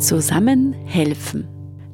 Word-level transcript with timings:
Zusammen 0.00 0.72
helfen. 0.72 1.46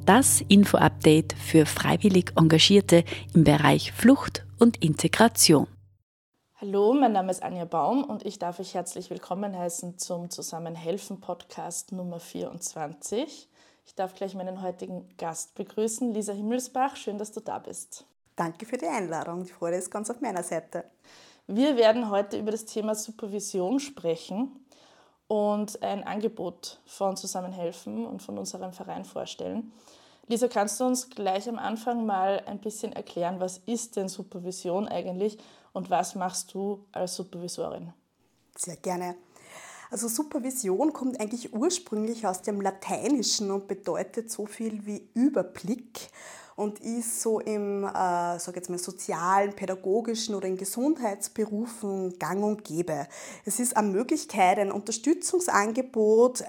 Das 0.07 0.41
Info-Update 0.47 1.33
für 1.33 1.67
freiwillig 1.67 2.35
Engagierte 2.37 3.03
im 3.35 3.43
Bereich 3.43 3.91
Flucht 3.91 4.47
und 4.61 4.81
Integration. 4.81 5.67
Hallo, 6.55 6.95
mein 6.95 7.11
Name 7.11 7.33
ist 7.33 7.43
Anja 7.43 7.65
Baum 7.65 8.05
und 8.05 8.25
ich 8.25 8.39
darf 8.39 8.61
euch 8.61 8.75
herzlich 8.75 9.11
willkommen 9.11 9.59
heißen 9.59 9.99
zum 9.99 10.31
Zusammenhelfen 10.31 11.19
Podcast 11.19 11.91
Nummer 11.91 12.21
24. 12.21 13.49
Ich 13.85 13.95
darf 13.97 14.15
gleich 14.15 14.37
meinen 14.37 14.63
heutigen 14.63 15.09
Gast 15.19 15.57
begrüßen, 15.57 16.15
Lisa 16.15 16.33
Himmelsbach. 16.33 16.95
Schön, 16.95 17.19
dass 17.19 17.33
du 17.33 17.41
da 17.41 17.59
bist. 17.59 18.07
Danke 18.37 18.67
für 18.67 18.79
die 18.79 18.87
Einladung. 18.87 19.43
Die 19.43 19.51
Freude 19.51 19.79
ist 19.79 19.91
ganz 19.91 20.11
auf 20.11 20.21
meiner 20.21 20.45
Seite. 20.45 20.85
Wir 21.49 21.77
werden 21.77 22.09
heute 22.09 22.39
über 22.39 22.53
das 22.53 22.67
Thema 22.67 22.95
Supervision 22.95 23.81
sprechen 23.81 24.65
und 25.29 25.83
ein 25.83 26.05
Angebot 26.05 26.81
von 26.87 27.17
Zusammenhelfen 27.17 28.07
und 28.07 28.23
von 28.23 28.39
unserem 28.39 28.73
Verein 28.73 29.05
vorstellen. 29.05 29.73
Lisa, 30.29 30.49
kannst 30.49 30.81
du 30.81 30.85
uns 30.85 31.11
gleich 31.11 31.49
am 31.49 31.59
Anfang 31.59 32.05
mal 32.05 32.43
ein 32.47 32.61
bisschen 32.61 32.93
erklären, 32.93 33.39
was 33.39 33.59
ist 33.59 33.97
denn 33.97 34.09
Supervision 34.09 34.89
eigentlich 34.89 35.39
und 35.73 35.91
was 35.91 36.15
machst 36.15 36.53
du 36.55 36.85
als 36.93 37.15
Supervisorin? 37.15 37.93
Sehr 38.57 38.77
gerne. 38.77 39.17
Also 39.91 40.09
Supervision 40.09 40.93
kommt 40.93 41.21
eigentlich 41.21 41.53
ursprünglich 41.55 42.27
aus 42.27 42.43
dem 42.43 42.61
Lateinischen 42.61 43.53
und 43.53 43.69
bedeutet 43.69 44.33
so 44.33 44.47
viel 44.47 44.85
wie 44.85 45.09
Überblick 45.15 46.11
und 46.57 46.81
ist 46.81 47.21
so 47.21 47.39
im 47.39 47.85
äh, 47.85 48.39
sag 48.39 48.57
jetzt 48.57 48.71
mal, 48.71 48.79
sozialen, 48.79 49.53
pädagogischen 49.53 50.35
oder 50.35 50.49
in 50.49 50.57
Gesundheitsberufen 50.57 52.19
gang 52.19 52.43
und 52.43 52.65
gäbe. 52.65 53.07
Es 53.45 53.61
ist 53.61 53.77
eine 53.77 53.89
Möglichkeit, 53.89 54.59
ein 54.59 54.73
Unterstützungsangebot 54.73 56.43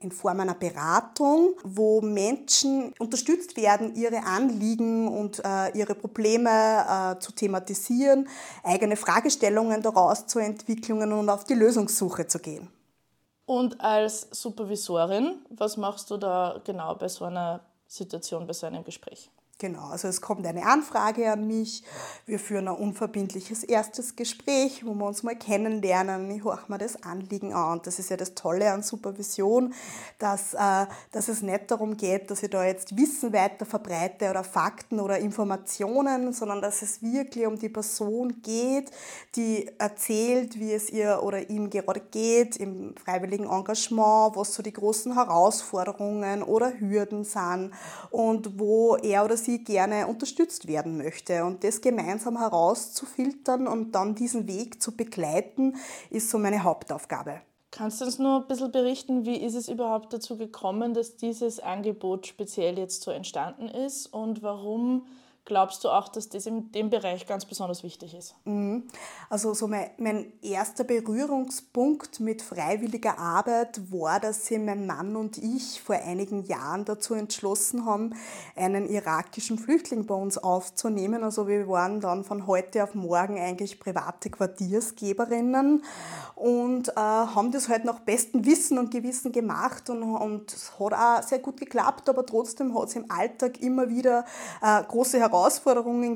in 0.00 0.12
Form 0.12 0.40
einer 0.40 0.54
Beratung, 0.54 1.54
wo 1.64 2.02
Menschen 2.02 2.92
unterstützt 2.98 3.56
werden, 3.56 3.94
ihre 3.94 4.22
Anliegen 4.24 5.08
und 5.08 5.42
äh, 5.44 5.70
ihre 5.76 5.94
Probleme 5.94 6.50
äh, 6.50 7.18
zu 7.18 7.32
thematisieren, 7.32 8.28
eigene 8.62 8.96
Fragestellungen 8.96 9.82
daraus 9.82 10.26
zu 10.26 10.38
entwickeln 10.38 11.10
und 11.12 11.28
auf 11.30 11.44
die 11.44 11.54
Lösungssuche 11.54 12.26
zu 12.26 12.38
gehen. 12.38 12.68
Und 13.46 13.80
als 13.80 14.28
Supervisorin, 14.30 15.42
was 15.50 15.76
machst 15.76 16.10
du 16.10 16.16
da 16.16 16.60
genau 16.64 16.94
bei 16.94 17.08
so 17.08 17.24
einer 17.24 17.60
Situation, 17.86 18.46
bei 18.46 18.52
so 18.52 18.66
einem 18.66 18.84
Gespräch? 18.84 19.30
Genau, 19.58 19.86
also 19.90 20.08
es 20.08 20.20
kommt 20.20 20.44
eine 20.48 20.66
Anfrage 20.66 21.30
an 21.30 21.46
mich. 21.46 21.84
Wir 22.26 22.40
führen 22.40 22.66
ein 22.66 22.74
unverbindliches 22.74 23.62
erstes 23.62 24.16
Gespräch, 24.16 24.84
wo 24.84 24.94
wir 24.94 25.06
uns 25.06 25.22
mal 25.22 25.36
kennenlernen. 25.36 26.28
Ich 26.32 26.42
horche 26.42 26.64
mir 26.66 26.78
das 26.78 27.04
Anliegen 27.04 27.52
an. 27.52 27.74
Und 27.74 27.86
das 27.86 28.00
ist 28.00 28.10
ja 28.10 28.16
das 28.16 28.34
Tolle 28.34 28.72
an 28.72 28.82
Supervision, 28.82 29.72
dass, 30.18 30.54
äh, 30.54 30.86
dass 31.12 31.28
es 31.28 31.40
nicht 31.42 31.70
darum 31.70 31.96
geht, 31.96 32.32
dass 32.32 32.42
ich 32.42 32.50
da 32.50 32.64
jetzt 32.64 32.96
Wissen 32.96 33.32
weiter 33.32 33.64
verbreite 33.64 34.28
oder 34.28 34.42
Fakten 34.42 34.98
oder 34.98 35.18
Informationen, 35.18 36.32
sondern 36.32 36.60
dass 36.60 36.82
es 36.82 37.00
wirklich 37.00 37.46
um 37.46 37.56
die 37.56 37.68
Person 37.68 38.42
geht, 38.42 38.90
die 39.36 39.70
erzählt, 39.78 40.58
wie 40.58 40.72
es 40.72 40.90
ihr 40.90 41.20
oder 41.22 41.48
ihm 41.48 41.70
gerade 41.70 42.00
geht 42.00 42.56
im 42.56 42.96
freiwilligen 42.96 43.48
Engagement, 43.48 44.34
was 44.34 44.52
so 44.52 44.64
die 44.64 44.72
großen 44.72 45.14
Herausforderungen 45.14 46.42
oder 46.42 46.72
Hürden 46.80 47.22
sind 47.22 47.70
und 48.10 48.58
wo 48.58 48.96
er 48.96 49.24
oder 49.24 49.36
sie 49.36 49.43
gerne 49.64 50.06
unterstützt 50.06 50.66
werden 50.66 50.96
möchte. 50.96 51.44
Und 51.44 51.64
das 51.64 51.80
gemeinsam 51.80 52.38
herauszufiltern 52.38 53.66
und 53.66 53.92
dann 53.92 54.14
diesen 54.14 54.46
Weg 54.46 54.82
zu 54.82 54.96
begleiten, 54.96 55.76
ist 56.10 56.30
so 56.30 56.38
meine 56.38 56.62
Hauptaufgabe. 56.62 57.40
Kannst 57.70 58.00
du 58.00 58.04
uns 58.04 58.20
nur 58.20 58.42
ein 58.42 58.46
bisschen 58.46 58.70
berichten, 58.70 59.26
wie 59.26 59.36
ist 59.36 59.56
es 59.56 59.68
überhaupt 59.68 60.12
dazu 60.12 60.36
gekommen, 60.36 60.94
dass 60.94 61.16
dieses 61.16 61.58
Angebot 61.58 62.26
speziell 62.26 62.78
jetzt 62.78 63.02
so 63.02 63.10
entstanden 63.10 63.68
ist 63.68 64.06
und 64.06 64.42
warum 64.42 65.06
glaubst 65.44 65.84
du 65.84 65.90
auch, 65.90 66.08
dass 66.08 66.28
das 66.28 66.46
in 66.46 66.72
dem 66.72 66.88
Bereich 66.88 67.26
ganz 67.26 67.44
besonders 67.44 67.82
wichtig 67.82 68.14
ist? 68.14 68.34
Mhm. 68.44 68.84
Also 69.28 69.52
so 69.52 69.68
mein, 69.68 69.90
mein, 69.98 70.32
erster 70.42 70.84
Berührungspunkt 70.84 72.20
mit 72.20 72.40
freiwilliger 72.40 73.18
Arbeit 73.18 73.92
war, 73.92 74.20
dass 74.20 74.46
sich 74.46 74.58
mein 74.58 74.86
Mann 74.86 75.16
und 75.16 75.36
ich 75.38 75.82
vor 75.82 75.96
einigen 75.96 76.44
Jahren 76.44 76.84
dazu 76.84 77.14
entschlossen 77.14 77.84
haben, 77.84 78.14
einen 78.56 78.88
irakischen 78.88 79.58
Flüchtling 79.58 80.06
bei 80.06 80.14
uns 80.14 80.38
aufzunehmen. 80.38 81.22
Also 81.22 81.46
wir 81.46 81.68
waren 81.68 82.00
dann 82.00 82.24
von 82.24 82.46
heute 82.46 82.82
auf 82.82 82.94
morgen 82.94 83.38
eigentlich 83.38 83.78
private 83.80 84.30
Quartiersgeberinnen 84.30 85.84
und 86.36 86.88
äh, 86.88 86.92
haben 86.96 87.52
das 87.52 87.68
halt 87.68 87.84
nach 87.84 88.00
bestem 88.00 88.46
Wissen 88.46 88.78
und 88.78 88.90
Gewissen 88.90 89.32
gemacht 89.32 89.90
und, 89.90 90.02
und 90.02 90.52
es 90.52 90.72
hat 90.78 90.92
auch 90.92 91.22
sehr 91.22 91.38
gut 91.38 91.58
geklappt, 91.58 92.08
aber 92.08 92.24
trotzdem 92.24 92.76
hat 92.78 92.88
es 92.88 92.96
im 92.96 93.10
Alltag 93.10 93.60
immer 93.60 93.88
wieder 93.88 94.24
äh, 94.62 94.82
große 94.82 95.18
Herausforderungen 95.18 95.33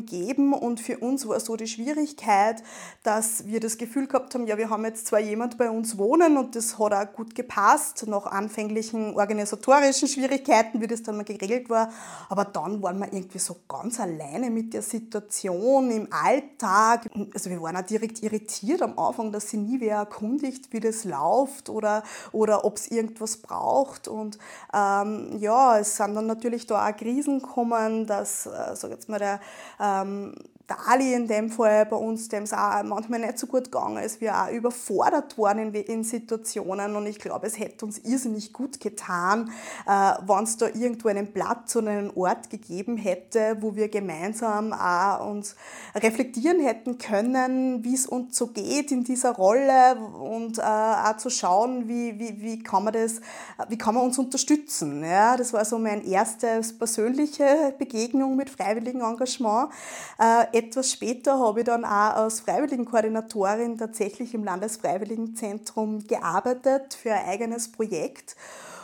gegeben 0.09 0.53
und 0.53 0.81
für 0.81 0.99
uns 0.99 1.27
war 1.27 1.41
so 1.41 1.57
die 1.57 1.67
Schwierigkeit, 1.67 2.63
dass 3.03 3.47
wir 3.47 3.61
das 3.61 3.79
Gefühl 3.79 4.07
gehabt 4.07 4.35
haben, 4.35 4.47
ja, 4.47 4.59
wir 4.59 4.71
haben 4.71 4.85
jetzt 4.85 5.07
zwar 5.07 5.21
jemand 5.21 5.59
bei 5.59 5.71
uns 5.71 5.99
wohnen 5.99 6.37
und 6.37 6.55
das 6.55 6.79
hat 6.79 6.93
auch 6.93 7.13
gut 7.13 7.35
gepasst, 7.35 8.07
nach 8.07 8.27
anfänglichen 8.27 9.15
organisatorischen 9.15 10.09
Schwierigkeiten, 10.09 10.81
wie 10.81 10.87
das 10.87 11.03
dann 11.03 11.17
mal 11.17 11.25
geregelt 11.25 11.69
war, 11.69 11.91
aber 12.29 12.45
dann 12.45 12.83
waren 12.83 12.99
wir 12.99 13.13
irgendwie 13.13 13.39
so 13.39 13.57
ganz 13.69 13.99
alleine 14.01 14.51
mit 14.51 14.73
der 14.73 14.83
Situation 14.83 15.91
im 15.91 16.09
Alltag. 16.13 17.11
Also 17.35 17.51
wir 17.51 17.61
waren 17.61 17.77
auch 17.77 17.83
direkt 17.83 18.23
irritiert 18.23 18.83
am 18.83 18.99
Anfang, 18.99 19.33
dass 19.33 19.51
sie 19.51 19.57
nie 19.57 19.81
wer 19.81 19.97
erkundigt, 19.97 20.73
wie 20.73 20.81
das 20.81 21.05
läuft 21.05 21.69
oder, 21.69 22.03
oder 22.33 22.65
ob 22.65 22.77
es 22.77 22.89
irgendwas 22.89 23.37
braucht. 23.39 24.09
Und 24.09 24.39
ähm, 24.73 25.39
ja, 25.39 25.79
es 25.79 25.97
sind 25.97 26.15
dann 26.15 26.27
natürlich 26.27 26.67
da 26.67 26.89
auch 26.89 26.97
Krisen 26.97 27.41
gekommen, 27.41 28.07
dass, 28.07 28.47
äh, 28.47 28.75
sag 28.75 28.91
jetzt 28.91 29.08
mal, 29.09 29.19
der 29.19 29.41
ähm, 29.81 30.35
der 30.69 30.87
Ali 30.87 31.15
in 31.15 31.27
dem 31.27 31.51
Fall 31.51 31.87
bei 31.87 31.97
uns, 31.97 32.29
dem 32.29 32.43
es 32.43 32.53
auch 32.53 32.83
manchmal 32.83 33.21
nicht 33.21 33.39
so 33.39 33.47
gut 33.47 33.65
gegangen 33.65 34.03
ist, 34.03 34.21
wir 34.21 34.37
auch 34.37 34.51
überfordert 34.51 35.39
waren 35.39 35.75
in, 35.75 36.05
Situationen 36.05 36.95
und 36.95 37.07
ich 37.07 37.19
glaube, 37.19 37.47
es 37.47 37.59
hätte 37.59 37.87
uns 37.87 37.99
irrsinnig 37.99 38.53
gut 38.53 38.79
getan, 38.79 39.51
äh, 39.87 39.91
wenn 39.91 40.45
es 40.45 40.59
da 40.59 40.67
irgendwo 40.67 41.09
einen 41.09 41.33
Platz 41.33 41.75
oder 41.77 41.91
einen 41.91 42.11
Ort 42.15 42.51
gegeben 42.51 42.97
hätte, 42.97 43.57
wo 43.61 43.77
wir 43.77 43.89
gemeinsam 43.89 44.73
auch 44.73 45.27
uns 45.29 45.57
reflektieren 45.95 46.61
hätten 46.61 46.99
können, 46.99 47.83
wie 47.85 47.95
es 47.95 48.07
uns 48.07 48.37
so 48.37 48.49
geht 48.49 48.93
in 48.93 49.05
dieser 49.05 49.33
Rolle 49.33 49.97
und 49.97 50.59
äh, 50.59 50.63
auch 50.63 51.17
zu 51.17 51.31
schauen, 51.31 51.89
wie, 51.89 52.19
wie, 52.19 52.41
wie 52.41 52.63
kann 52.63 52.85
man 52.85 52.93
das, 52.93 53.21
wie 53.69 53.79
kann 53.79 53.95
man 53.95 54.05
uns 54.05 54.19
unterstützen. 54.19 55.03
Ja, 55.03 55.37
das 55.37 55.53
war 55.53 55.65
so 55.65 55.79
meine 55.79 56.05
erste 56.05 56.61
persönliche 56.79 57.75
Begegnung 57.79 58.37
mit 58.37 58.51
freiwilligem 58.51 59.01
Engagement. 59.01 59.71
Äh, 60.19 60.58
etwas 60.59 60.93
später 60.93 61.39
habe 61.39 61.61
ich 61.61 61.67
dann 61.67 61.85
auch 61.85 62.17
als 62.17 62.41
Freiwilligenkoordinatorin 62.41 63.79
tatsächlich 63.79 64.35
im 64.35 64.45
Landesfreiwilligenzentrum 64.45 66.07
gearbeitet 66.07 66.95
für 66.95 67.13
ein 67.13 67.27
eigenes 67.27 67.71
Projekt. 67.71 68.37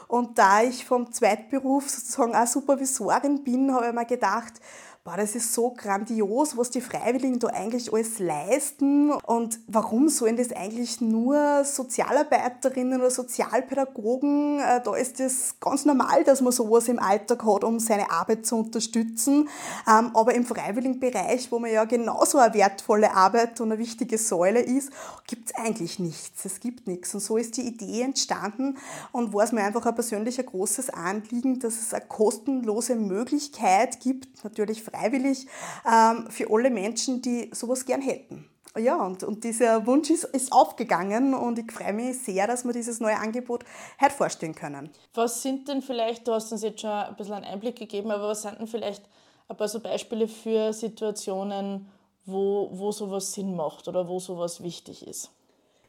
Und 0.09 0.39
da 0.39 0.63
ich 0.63 0.85
vom 0.85 1.13
Zweitberuf 1.13 1.89
sozusagen 1.91 2.37
auch 2.37 2.47
Supervisorin 2.47 3.43
bin, 3.43 3.75
habe 3.75 3.89
ich 3.89 3.93
mir 3.93 4.05
gedacht, 4.05 4.55
boah, 5.05 5.19
das 5.19 5.35
ist 5.35 5.53
so 5.53 5.71
grandios, 5.71 6.57
was 6.57 6.71
die 6.71 6.81
Freiwilligen 6.81 7.39
da 7.39 7.49
eigentlich 7.49 7.93
alles 7.93 8.19
leisten 8.19 9.13
und 9.13 9.61
warum 9.67 10.09
sollen 10.09 10.39
das 10.39 10.51
eigentlich 10.51 11.03
nur 11.03 11.63
Sozialarbeiterinnen 11.63 12.99
oder 12.99 13.11
Sozialpädagogen? 13.11 14.61
Äh, 14.61 14.81
da 14.83 14.97
ist 14.97 15.21
das 15.21 15.57
ganz 15.61 15.85
normal, 15.85 16.25
dass 16.25 16.41
man 16.41 16.55
sowas 16.55 16.89
im 16.89 16.99
Alltag 16.99 17.45
hat, 17.45 17.65
um 17.65 17.81
seine 17.81 18.11
Arbeit 18.11 18.47
zu 18.47 18.57
unterstützen. 18.57 19.51
Ähm, 19.87 20.11
aber 20.15 20.35
im 20.35 20.47
Freiwilligenbereich, 20.47 21.53
wo 21.53 21.59
man 21.59 21.71
ja 21.71 21.85
genauso 21.85 22.39
eine 22.39 22.55
wertvolle 22.55 23.15
Arbeit 23.15 23.61
und 23.61 23.73
eine 23.73 23.79
wichtige 23.79 24.17
Säule 24.17 24.61
ist, 24.61 24.91
gibt 25.27 25.51
es 25.51 25.55
eigentlich 25.55 25.99
nichts. 25.99 26.47
Es 26.47 26.61
gibt 26.61 26.87
nichts. 26.87 27.13
Und 27.13 27.21
so 27.21 27.37
ist 27.37 27.59
die 27.59 27.67
Idee 27.67 28.01
entstanden 28.01 28.79
und 29.13 29.35
war 29.35 29.45
es 29.45 29.53
mir 29.53 29.65
einfach 29.65 29.85
ein 29.85 29.95
persönlich 29.95 30.39
ein 30.39 30.47
großes 30.47 30.89
Anliegen, 30.89 31.59
dass 31.59 31.75
es 31.75 31.93
eine 31.93 32.07
kostenlose 32.07 32.97
Möglichkeit 32.97 34.01
gibt, 34.01 34.43
natürlich 34.45 34.83
freiwillig 34.95 35.47
ähm, 35.91 36.27
für 36.31 36.51
alle 36.51 36.71
Menschen, 36.71 37.23
die 37.23 37.51
sowas 37.53 37.85
gern 37.85 38.01
hätten. 38.01 38.49
Ja, 38.77 38.97
und, 38.97 39.23
und 39.23 39.45
dieser 39.45 39.87
Wunsch 39.87 40.11
ist, 40.11 40.25
ist 40.25 40.53
aufgegangen 40.53 41.33
und 41.33 41.61
ich 41.61 41.71
freue 41.71 41.93
mich 41.93 42.19
sehr, 42.19 42.49
dass 42.49 42.65
wir 42.65 42.73
dieses 42.73 42.99
neue 42.99 43.17
Angebot 43.17 43.65
heute 44.01 44.13
vorstellen 44.13 44.55
können. 44.55 44.91
Was 45.15 45.43
sind 45.43 45.69
denn 45.69 45.81
vielleicht, 45.81 46.27
du 46.27 46.33
hast 46.33 46.51
uns 46.51 46.63
jetzt 46.63 46.81
schon 46.81 46.91
ein 46.91 47.15
bisschen 47.15 47.35
einen 47.35 47.45
Einblick 47.45 47.77
gegeben, 47.77 48.11
aber 48.11 48.29
was 48.29 48.43
sind 48.43 48.59
denn 48.59 48.67
vielleicht 48.67 49.05
ein 49.49 49.57
paar 49.57 49.69
so 49.69 49.79
Beispiele 49.79 50.27
für 50.27 50.73
Situationen, 50.73 51.89
wo, 52.25 52.69
wo 52.73 52.91
sowas 52.91 53.33
Sinn 53.33 53.55
macht 53.55 53.87
oder 53.87 54.09
wo 54.09 54.19
sowas 54.19 54.61
wichtig 54.61 55.07
ist? 55.07 55.31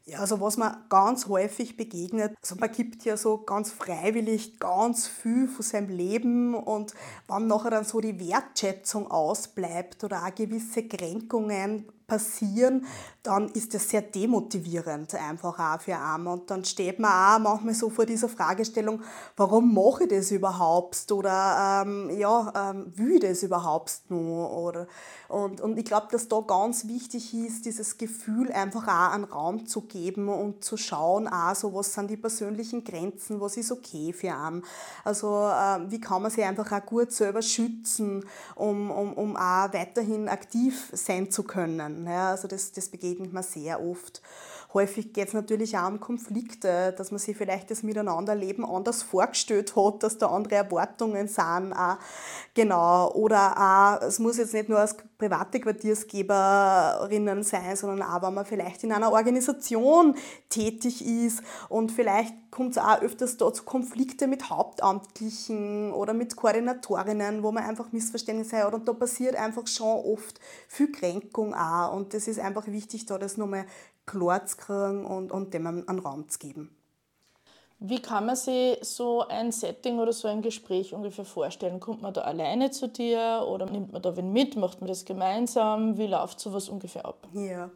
Ja, 0.07 0.19
also 0.19 0.39
was 0.39 0.57
man 0.57 0.77
ganz 0.89 1.27
häufig 1.27 1.77
begegnet, 1.77 2.35
also 2.43 2.55
man 2.57 2.71
gibt 2.71 3.05
ja 3.05 3.17
so 3.17 3.39
ganz 3.39 3.71
freiwillig 3.71 4.59
ganz 4.59 5.07
viel 5.07 5.47
von 5.47 5.63
seinem 5.63 5.89
Leben 5.89 6.53
und 6.53 6.93
wenn 7.27 7.47
nachher 7.47 7.71
dann 7.71 7.85
so 7.85 7.99
die 8.01 8.19
Wertschätzung 8.19 9.09
ausbleibt 9.09 10.03
oder 10.03 10.23
auch 10.27 10.35
gewisse 10.35 10.87
Kränkungen 10.87 11.85
passieren, 12.07 12.85
dann 13.23 13.49
ist 13.49 13.73
das 13.73 13.89
sehr 13.89 14.01
demotivierend 14.01 15.15
einfach 15.15 15.57
auch 15.59 15.81
für 15.81 15.97
einen. 15.97 16.27
Und 16.27 16.51
dann 16.51 16.63
steht 16.63 16.99
man 16.99 17.11
auch 17.11 17.39
manchmal 17.39 17.73
so 17.73 17.89
vor 17.89 18.05
dieser 18.05 18.29
Fragestellung, 18.29 19.01
warum 19.35 19.73
mache 19.73 20.03
ich 20.03 20.09
das 20.09 20.31
überhaupt? 20.31 21.11
Oder 21.11 21.83
ähm, 21.85 22.11
ja, 22.17 22.71
ähm, 22.71 22.91
will 22.95 23.13
ich 23.13 23.21
das 23.21 23.43
überhaupt 23.43 24.01
nur? 24.09 24.51
Oder, 24.51 24.87
und, 25.27 25.59
und 25.61 25.77
ich 25.77 25.85
glaube, 25.85 26.07
dass 26.11 26.27
da 26.27 26.39
ganz 26.41 26.87
wichtig 26.87 27.33
ist, 27.33 27.65
dieses 27.65 27.97
Gefühl 27.97 28.51
einfach 28.51 28.87
auch 28.87 29.13
einen 29.13 29.23
Raum 29.23 29.65
zu 29.65 29.81
geben 29.81 30.29
und 30.29 30.63
zu 30.63 30.77
schauen, 30.77 31.27
auch 31.27 31.55
so, 31.55 31.73
was 31.73 31.93
sind 31.93 32.11
die 32.11 32.17
persönlichen 32.17 32.83
Grenzen, 32.83 33.41
was 33.41 33.57
ist 33.57 33.71
okay 33.71 34.13
für 34.13 34.33
einen. 34.35 34.63
Also 35.03 35.47
äh, 35.47 35.89
wie 35.89 35.99
kann 35.99 36.21
man 36.21 36.31
sich 36.31 36.43
einfach 36.43 36.71
auch 36.71 36.85
gut 36.85 37.11
selber 37.11 37.41
schützen, 37.41 38.23
um, 38.55 38.91
um, 38.91 39.13
um 39.13 39.35
auch 39.35 39.73
weiterhin 39.73 40.29
aktiv 40.29 40.89
sein 40.93 41.31
zu 41.31 41.43
können. 41.43 41.94
Ja, 42.05 42.31
also 42.31 42.47
das, 42.47 42.71
das 42.71 42.89
begegnet 42.89 43.31
man 43.31 43.43
sehr 43.43 43.81
oft. 43.81 44.21
Häufig 44.75 45.13
geht 45.13 45.29
es 45.29 45.33
natürlich 45.33 45.77
auch 45.77 45.87
um 45.87 46.01
Konflikte, 46.01 46.93
dass 46.97 47.09
man 47.09 47.17
sich 47.17 47.37
vielleicht 47.37 47.71
das 47.71 47.81
Miteinanderleben 47.81 48.65
anders 48.65 49.03
vorgestellt 49.03 49.73
hat, 49.77 50.03
dass 50.03 50.17
da 50.17 50.27
andere 50.27 50.55
Erwartungen 50.55 51.29
sind. 51.29 51.71
Auch, 51.71 51.95
genau. 52.53 53.09
Oder 53.13 53.55
auch, 53.57 54.05
es 54.05 54.19
muss 54.19 54.37
jetzt 54.37 54.53
nicht 54.53 54.67
nur 54.67 54.79
als 54.79 54.97
private 55.17 55.61
Quartiersgeberinnen 55.61 57.43
sein, 57.43 57.77
sondern 57.77 58.01
auch, 58.01 58.21
wenn 58.21 58.33
man 58.33 58.45
vielleicht 58.45 58.83
in 58.83 58.91
einer 58.91 59.13
Organisation 59.13 60.15
tätig 60.49 61.05
ist 61.05 61.41
und 61.69 61.93
vielleicht 61.93 62.33
kommt 62.51 62.71
es 62.71 62.77
auch 62.77 63.01
öfters 63.01 63.37
da 63.37 63.53
zu 63.53 63.63
Konflikte 63.63 64.27
mit 64.27 64.49
Hauptamtlichen 64.49 65.93
oder 65.93 66.13
mit 66.13 66.35
Koordinatorinnen, 66.35 67.43
wo 67.43 67.51
man 67.53 67.63
einfach 67.63 67.93
Missverständnisse 67.93 68.57
hat 68.57 68.73
und 68.73 68.87
da 68.87 68.93
passiert 68.93 69.35
einfach 69.35 69.67
schon 69.67 70.03
oft 70.05 70.39
viel 70.67 70.91
Kränkung 70.91 71.53
auch 71.53 71.95
und 71.95 72.13
das 72.13 72.27
ist 72.27 72.39
einfach 72.39 72.67
wichtig, 72.67 73.05
da 73.05 73.17
das 73.17 73.37
nochmal 73.37 73.65
klar 74.05 74.45
zu 74.45 74.57
kriegen 74.57 75.05
und, 75.05 75.31
und 75.31 75.53
dem 75.53 75.67
einen 75.67 75.99
Raum 75.99 76.29
zu 76.29 76.39
geben. 76.39 76.75
Wie 77.79 78.01
kann 78.01 78.25
man 78.25 78.37
sich 78.37 78.77
so 78.81 79.27
ein 79.27 79.51
Setting 79.51 79.99
oder 79.99 80.13
so 80.13 80.27
ein 80.27 80.41
Gespräch 80.41 80.93
ungefähr 80.93 81.25
vorstellen? 81.25 81.79
Kommt 81.79 82.01
man 82.01 82.13
da 82.13 82.21
alleine 82.21 82.71
zu 82.71 82.87
dir 82.87 83.45
oder 83.47 83.65
nimmt 83.65 83.91
man 83.91 84.01
da 84.01 84.15
wen 84.15 84.31
mit? 84.31 84.55
Macht 84.55 84.79
man 84.79 84.87
das 84.87 85.03
gemeinsam? 85.03 85.97
Wie 85.97 86.07
läuft 86.07 86.39
sowas 86.39 86.69
ungefähr 86.69 87.05
ab? 87.05 87.27
Ja, 87.33 87.69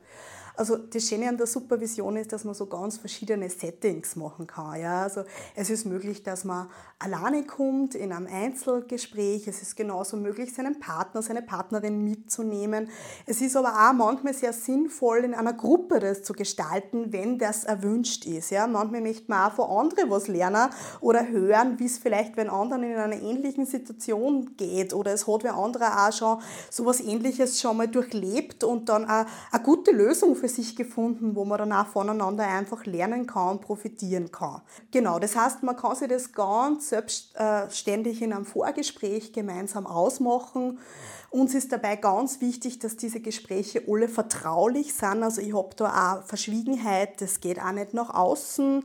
also 0.60 0.76
das 0.76 1.08
Schöne 1.08 1.30
an 1.30 1.38
der 1.38 1.48
Supervision 1.48 2.18
ist, 2.18 2.34
dass 2.34 2.44
man 2.44 2.54
so 2.54 2.66
ganz 2.66 2.98
verschiedene 2.98 3.50
Settings 3.50 4.18
machen 4.18 4.46
kann. 4.46 4.82
Ja? 4.82 5.04
Also 5.04 5.24
es 5.56 5.70
ist 5.70 5.86
möglich, 5.86 6.22
dass 6.22 6.44
man 6.44 6.68
alleine 7.00 7.46
kommt 7.46 7.96
in 7.96 8.12
einem 8.12 8.28
Einzelgespräch. 8.28 9.48
Es 9.48 9.62
ist 9.62 9.78
genauso 9.78 10.18
möglich, 10.18 10.54
seinen 10.54 10.78
Partner, 10.78 11.22
seine 11.22 11.42
Partnerin 11.42 12.04
mitzunehmen. 12.04 12.90
Es 13.26 13.40
ist 13.40 13.56
aber 13.56 13.70
auch 13.70 13.94
manchmal 13.94 14.34
sehr 14.34 14.52
sinnvoll, 14.52 15.20
in 15.20 15.34
einer 15.34 15.54
Gruppe 15.54 16.02
das 16.02 16.24
zu 16.24 16.34
gestalten, 16.34 17.14
wenn 17.14 17.40
das 17.40 17.64
erwünscht 17.64 18.26
ist. 18.26 18.52
Ja? 18.52 18.68
Manchmal 18.68 19.00
möchte 19.00 19.24
man 19.28 19.50
auch 19.50 19.56
von 19.56 19.70
anderen 19.70 20.10
was 20.10 20.28
lernen 20.28 20.70
oder 21.00 21.26
hören, 21.30 21.80
wie 21.80 21.86
es 21.86 22.00
vielleicht, 22.00 22.36
wenn 22.36 22.50
anderen 22.50 22.84
in 22.84 22.98
einer 22.98 23.22
ähnlichen 23.22 23.66
Situation 23.66 24.58
geht 24.58 24.94
oder 24.94 25.14
es 25.14 25.26
hat 25.26 25.46
wer 25.46 25.56
andere 25.56 25.86
auch 25.86 26.12
schon 26.12 26.42
so 26.70 26.84
etwas 26.84 27.00
Ähnliches 27.00 27.62
schon 27.62 27.78
mal 27.78 27.88
durchlebt 27.88 28.66
und 28.66 28.90
dann 28.90 29.06
eine, 29.06 29.26
eine 29.54 29.64
gute 29.64 29.92
Lösung 29.92 30.36
für 30.36 30.49
sich 30.50 30.76
gefunden, 30.76 31.36
wo 31.36 31.46
man 31.46 31.60
dann 31.60 31.72
auch 31.72 31.88
voneinander 31.88 32.46
einfach 32.46 32.86
lernen 32.86 33.28
kann 33.28 33.50
und 33.50 33.62
profitieren 33.62 34.32
kann. 34.32 34.62
Genau, 34.92 35.20
das 35.20 35.36
heißt, 35.36 35.64
man 35.64 35.78
kann 35.78 35.96
sich 35.96 36.08
das 36.08 36.34
ganz 36.34 36.90
selbstständig 36.90 38.22
in 38.22 38.34
einem 38.34 38.46
Vorgespräch 38.46 39.32
gemeinsam 39.32 39.88
ausmachen. 39.88 40.80
Uns 41.32 41.54
ist 41.54 41.72
dabei 41.72 41.96
ganz 41.96 42.42
wichtig, 42.42 42.80
dass 42.80 42.98
diese 42.98 43.20
Gespräche 43.20 43.84
alle 43.88 44.10
vertraulich 44.10 44.94
sind. 44.94 45.24
Also 45.24 45.42
ich 45.42 45.56
habe 45.56 45.76
da 45.76 46.18
auch 46.18 46.24
Verschwiegenheit, 46.24 47.22
das 47.22 47.40
geht 47.40 47.62
auch 47.62 47.72
nicht 47.72 47.94
nach 47.94 48.14
außen. 48.14 48.84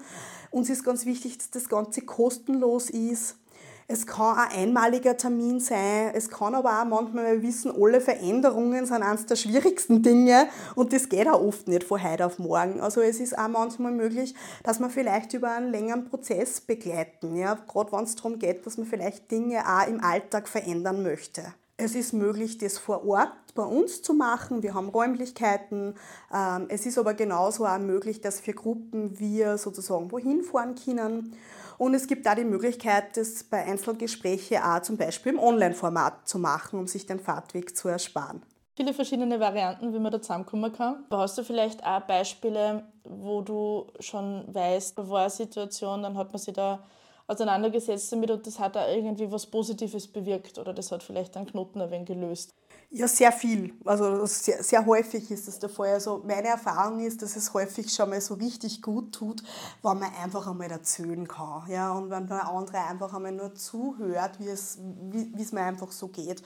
Uns 0.51 0.71
ist 0.71 0.85
ganz 0.85 1.07
wichtig, 1.07 1.39
dass 1.39 1.51
das 1.51 1.69
Ganze 1.69 2.03
kostenlos 2.03 2.91
ist. 2.91 3.37
Es 3.87 4.07
kann 4.07 4.39
ein 4.39 4.63
einmaliger 4.63 5.15
Termin 5.15 5.61
sein, 5.61 6.13
es 6.15 6.31
kann 6.31 6.55
aber 6.55 6.81
auch 6.81 6.87
manchmal, 6.87 7.35
wir 7.35 7.43
wissen, 7.43 7.71
alle 7.79 8.01
Veränderungen 8.01 8.87
sind 8.87 9.03
eines 9.03 9.27
der 9.27 9.37
schwierigsten 9.37 10.03
Dinge 10.03 10.49
und 10.75 10.95
das 10.95 11.11
geht 11.11 11.29
auch 11.29 11.43
oft 11.43 11.69
nicht 11.69 11.85
von 11.85 12.03
heute 12.03 12.25
auf 12.25 12.39
morgen. 12.39 12.81
Also 12.81 13.03
es 13.03 13.21
ist 13.21 13.37
auch 13.37 13.49
manchmal 13.49 13.93
möglich, 13.93 14.35
dass 14.63 14.81
man 14.81 14.89
vielleicht 14.89 15.35
über 15.35 15.51
einen 15.51 15.71
längeren 15.71 16.09
Prozess 16.09 16.63
begleiten, 16.63 17.37
ja, 17.37 17.59
gerade 17.69 17.93
wenn 17.93 18.05
es 18.05 18.17
darum 18.17 18.39
geht, 18.39 18.65
dass 18.65 18.79
man 18.79 18.87
vielleicht 18.87 19.31
Dinge 19.31 19.61
auch 19.61 19.87
im 19.87 20.03
Alltag 20.03 20.49
verändern 20.49 21.03
möchte. 21.03 21.43
Es 21.77 21.95
ist 21.95 22.13
möglich, 22.13 22.57
das 22.59 22.79
vor 22.79 23.05
Ort 23.05 23.33
bei 23.57 23.65
uns 23.65 24.01
zu 24.01 24.15
machen. 24.15 24.63
Wir 24.63 24.75
haben 24.75 24.89
Räumlichkeiten. 24.89 25.95
Ähm, 26.33 26.67
es 26.69 26.87
ist 26.87 26.99
aber 26.99 27.15
genauso 27.15 27.67
auch 27.67 27.79
möglich, 27.79 28.21
dass 28.21 28.41
für 28.41 28.53
Gruppen 28.53 29.19
wir 29.19 29.59
sozusagen 29.59 30.13
wohin 30.13 30.43
fahren 30.43 30.77
können. 30.77 31.37
Und 31.79 31.95
es 31.95 32.07
gibt 32.07 32.27
da 32.27 32.35
die 32.35 32.45
Möglichkeit, 32.45 33.17
das 33.17 33.45
bei 33.45 33.65
Einzelgesprächen 33.65 34.59
auch 34.59 34.83
zum 34.83 34.97
Beispiel 34.97 35.33
im 35.33 35.39
Online-Format 35.39 36.29
zu 36.29 36.39
machen, 36.39 36.79
um 36.79 36.87
sich 36.87 37.07
den 37.07 37.21
Fahrtweg 37.21 37.77
zu 37.77 37.89
ersparen. 37.89 38.43
Viele 38.77 38.93
verschiedene 38.93 39.39
Varianten, 39.39 39.95
wie 39.95 39.99
man 40.01 40.11
da 40.11 40.21
zusammenkommen 40.21 40.73
kann. 40.73 41.05
Aber 41.09 41.23
hast 41.23 41.39
du 41.39 41.45
vielleicht 41.45 41.85
auch 41.85 42.01
Beispiele, 42.01 42.85
wo 43.05 43.41
du 43.41 43.87
schon 44.01 44.45
weißt, 44.53 44.99
da 44.99 45.09
war 45.09 45.21
eine 45.23 45.31
Situation, 45.31 46.03
dann 46.03 46.17
hat 46.17 46.33
man 46.33 46.41
sich 46.41 46.55
da 46.55 46.85
auseinandergesetzt 47.27 48.13
damit 48.13 48.31
und 48.31 48.47
das 48.47 48.59
hat 48.59 48.77
da 48.77 48.89
irgendwie 48.89 49.31
was 49.31 49.47
Positives 49.47 50.09
bewirkt 50.09 50.59
oder 50.59 50.75
das 50.75 50.93
hat 50.93 51.03
vielleicht 51.03 51.37
einen 51.37 51.47
Knoten 51.47 51.81
ein 51.81 51.91
wenig 51.91 52.07
gelöst? 52.07 52.53
Ja, 52.97 53.09
sehr 53.09 53.33
viel. 53.33 53.75
Also 53.85 54.25
sehr, 54.27 54.63
sehr 54.63 54.87
häufig 54.87 55.29
ist 55.33 55.49
das 55.49 55.59
der 55.59 55.69
Fall. 55.69 55.95
Also 55.95 56.23
meine 56.25 56.47
Erfahrung 56.47 57.01
ist, 57.01 57.23
dass 57.23 57.35
es 57.35 57.53
häufig 57.53 57.93
schon 57.93 58.09
mal 58.09 58.21
so 58.21 58.35
richtig 58.35 58.83
gut 58.83 59.13
tut, 59.13 59.43
wenn 59.83 59.99
man 59.99 60.13
einfach 60.23 60.47
einmal 60.47 60.71
erzählen 60.71 61.27
kann. 61.27 61.69
Ja? 61.69 61.91
Und 61.91 62.11
wenn 62.11 62.29
der 62.29 62.47
andere 62.47 62.79
einfach 62.79 63.13
einmal 63.13 63.33
nur 63.33 63.53
zuhört, 63.57 64.39
wie 64.39 64.47
es, 64.47 64.79
wie, 65.11 65.29
wie 65.35 65.43
es 65.43 65.51
mir 65.51 65.63
einfach 65.63 65.91
so 65.91 66.07
geht. 66.07 66.41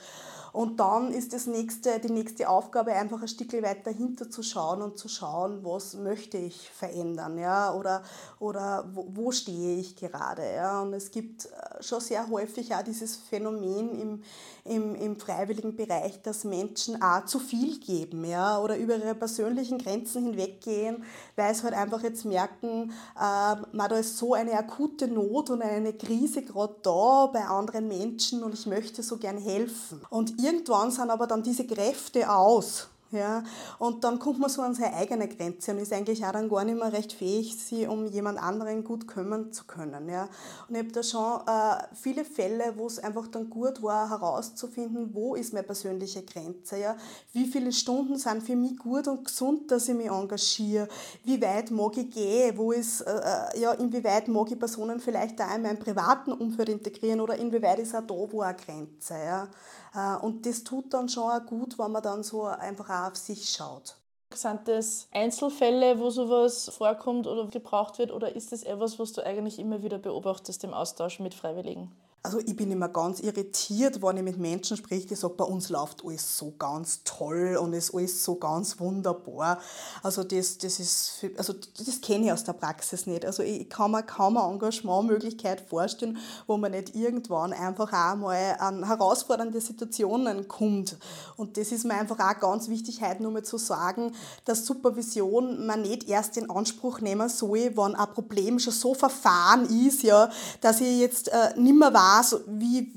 Und 0.51 0.79
dann 0.79 1.11
ist 1.11 1.33
das 1.33 1.47
nächste, 1.47 1.99
die 1.99 2.11
nächste 2.11 2.49
Aufgabe, 2.49 2.93
einfach 2.93 3.21
ein 3.21 3.27
Stück 3.27 3.53
weiter 3.61 3.91
hinter 3.91 4.29
zu 4.29 4.43
schauen 4.43 4.81
und 4.81 4.97
zu 4.97 5.07
schauen, 5.07 5.63
was 5.63 5.95
möchte 5.95 6.37
ich 6.37 6.69
verändern, 6.69 7.37
ja, 7.37 7.73
oder, 7.73 8.03
oder 8.39 8.89
wo, 8.93 9.07
wo 9.09 9.31
stehe 9.31 9.77
ich 9.77 9.95
gerade, 9.95 10.43
ja. 10.55 10.81
Und 10.81 10.93
es 10.93 11.11
gibt 11.11 11.45
äh, 11.45 11.83
schon 11.83 11.99
sehr 11.99 12.29
häufig 12.29 12.73
auch 12.73 12.83
dieses 12.83 13.15
Phänomen 13.15 13.99
im, 13.99 14.23
im, 14.65 14.95
im 14.95 15.19
freiwilligen 15.19 15.75
Bereich, 15.75 16.21
dass 16.21 16.43
Menschen 16.43 17.01
auch 17.01 17.25
zu 17.25 17.39
viel 17.39 17.79
geben, 17.79 18.25
ja, 18.25 18.59
oder 18.59 18.77
über 18.77 18.97
ihre 18.97 19.15
persönlichen 19.15 19.77
Grenzen 19.77 20.23
hinweggehen, 20.25 21.03
weil 21.35 21.53
sie 21.53 21.63
halt 21.63 21.73
einfach 21.75 22.03
jetzt 22.03 22.25
merken, 22.25 22.91
äh, 23.15 23.55
man, 23.71 23.89
da 23.89 23.97
ist 23.97 24.17
so 24.17 24.33
eine 24.33 24.53
akute 24.53 25.07
Not 25.07 25.49
und 25.49 25.61
eine 25.61 25.93
Krise 25.93 26.41
gerade 26.41 26.75
da 26.83 27.27
bei 27.27 27.45
anderen 27.45 27.87
Menschen 27.87 28.43
und 28.43 28.53
ich 28.53 28.65
möchte 28.65 29.03
so 29.03 29.17
gern 29.17 29.37
helfen. 29.37 30.01
Und 30.09 30.38
irgendwann 30.39 30.91
sind 30.91 31.09
aber 31.09 31.27
dann 31.27 31.43
diese 31.43 31.65
Kräfte 31.65 32.29
aus. 32.29 32.89
Ja, 33.11 33.41
und 33.79 34.03
dann 34.03 34.19
kommt 34.19 34.37
man 34.37 34.51
so 34.51 34.61
an 34.61 34.75
seine 34.75 34.93
eigene 34.93 35.27
Grenze 35.27 35.71
und 35.71 35.79
ist 35.79 35.91
eigentlich 35.91 36.23
auch 36.23 36.31
dann 36.31 36.47
gar 36.47 36.63
nicht 36.63 36.77
mehr 36.77 36.93
recht 36.93 37.11
fähig, 37.11 37.57
sich 37.57 37.87
um 37.87 38.05
jemand 38.05 38.37
anderen 38.37 38.83
gut 38.83 39.07
kümmern 39.07 39.51
zu 39.51 39.65
können. 39.65 40.07
Ja. 40.07 40.29
Und 40.67 40.75
ich 40.75 40.77
habe 40.77 40.91
da 40.91 41.01
schon 41.01 41.41
äh, 41.47 41.95
viele 41.95 42.23
Fälle, 42.23 42.73
wo 42.75 42.85
es 42.85 42.99
einfach 42.99 43.25
dann 43.27 43.49
gut 43.49 43.81
war, 43.81 44.11
herauszufinden, 44.11 45.09
wo 45.11 45.33
ist 45.33 45.53
meine 45.53 45.65
persönliche 45.65 46.21
Grenze. 46.21 46.77
Ja. 46.77 46.95
Wie 47.33 47.47
viele 47.47 47.71
Stunden 47.71 48.15
sind 48.15 48.43
für 48.43 48.55
mich 48.55 48.77
gut 48.77 49.07
und 49.07 49.25
gesund, 49.25 49.71
dass 49.71 49.89
ich 49.89 49.95
mich 49.95 50.11
engagiere. 50.11 50.87
Wie 51.23 51.41
weit 51.41 51.71
mag 51.71 51.97
ich 51.97 52.11
gehen? 52.11 52.55
Wo 52.59 52.71
ist, 52.71 53.01
äh, 53.01 53.09
äh 53.55 53.59
ja, 53.59 53.71
inwieweit 53.71 54.27
mag 54.27 54.51
ich 54.51 54.59
Personen 54.59 54.99
vielleicht 54.99 55.39
da 55.39 55.55
in 55.55 55.63
meinem 55.63 55.79
privaten 55.79 56.31
Umfeld 56.31 56.69
integrieren 56.69 57.21
oder 57.21 57.35
inwieweit 57.37 57.79
ist 57.79 57.95
auch 57.95 58.05
da 58.05 58.13
wo 58.13 58.41
eine 58.41 58.55
Grenze. 58.55 59.15
Ja. 59.15 59.47
Äh, 59.93 60.15
und 60.17 60.45
das 60.45 60.63
tut 60.63 60.93
dann 60.93 61.09
schon 61.09 61.31
auch 61.31 61.45
gut, 61.45 61.77
wenn 61.79 61.91
man 61.91 62.03
dann 62.03 62.23
so 62.23 62.43
einfach 62.45 62.89
auch 62.89 63.11
auf 63.11 63.15
sich 63.17 63.49
schaut. 63.49 63.95
Sind 64.33 64.67
das 64.67 65.07
Einzelfälle, 65.11 65.99
wo 65.99 66.09
sowas 66.09 66.69
vorkommt 66.69 67.27
oder 67.27 67.47
gebraucht 67.47 67.99
wird, 67.99 68.11
oder 68.11 68.35
ist 68.35 68.51
das 68.51 68.63
etwas, 68.63 68.97
was 68.97 69.13
du 69.13 69.23
eigentlich 69.23 69.59
immer 69.59 69.83
wieder 69.83 69.99
beobachtest 69.99 70.63
im 70.63 70.73
Austausch 70.73 71.19
mit 71.19 71.33
Freiwilligen? 71.35 71.91
Also 72.21 72.39
ich 72.39 72.53
bin 72.53 72.69
immer 72.69 72.89
ganz 72.89 73.21
irritiert, 73.21 74.01
wenn 74.01 74.17
ich 74.17 74.23
mit 74.23 74.37
Menschen 74.37 74.75
spreche, 74.75 75.07
die 75.07 75.15
sagen, 75.15 75.35
bei 75.37 75.45
uns 75.45 75.69
läuft 75.69 76.03
alles 76.03 76.37
so 76.37 76.53
ganz 76.59 76.99
toll 77.05 77.55
und 77.55 77.71
ist 77.71 77.95
alles 77.95 78.25
so 78.25 78.35
ganz 78.35 78.77
wunderbar. 78.77 79.57
Also 80.03 80.25
das, 80.25 80.57
das 80.57 80.81
ist, 80.81 81.25
also 81.37 81.53
das 81.53 82.01
kenne 82.01 82.25
ich 82.25 82.31
aus 82.33 82.43
der 82.43 82.53
Praxis 82.53 83.07
nicht. 83.07 83.23
Also 83.23 83.41
ich 83.41 83.69
kann 83.69 83.91
mir 83.91 84.03
kaum 84.03 84.35
eine 84.35 84.51
Engagementmöglichkeit 84.51 85.61
vorstellen, 85.61 86.17
wo 86.45 86.57
man 86.57 86.71
nicht 86.71 86.93
irgendwann 86.93 87.53
einfach 87.53 87.93
auch 87.93 88.17
mal 88.17 88.57
an 88.59 88.85
herausfordernde 88.85 89.61
Situationen 89.61 90.49
kommt. 90.49 90.97
Und 91.37 91.55
das 91.55 91.71
ist 91.71 91.85
mir 91.85 91.93
einfach 91.93 92.19
auch 92.19 92.39
ganz 92.41 92.67
wichtig, 92.67 93.01
heute 93.01 93.23
nur 93.23 93.31
mal 93.31 93.43
zu 93.43 93.57
sagen, 93.57 94.11
dass 94.43 94.65
Supervision 94.65 95.65
man 95.65 95.83
nicht 95.83 96.09
erst 96.09 96.35
in 96.35 96.49
Anspruch 96.49 96.99
nehmen 96.99 97.29
soll, 97.29 97.77
wenn 97.77 97.95
ein 97.95 98.13
Problem 98.13 98.59
schon 98.59 98.73
so 98.73 98.93
verfahren 98.93 99.65
ist, 99.87 100.03
ja, 100.03 100.29
dass 100.59 100.81
ich 100.81 100.99
jetzt 100.99 101.29
äh, 101.29 101.57
nicht 101.57 101.79
mehr 101.79 101.93
weiß, 101.93 102.08
weiß, 102.17 102.41
wie, 102.47 102.93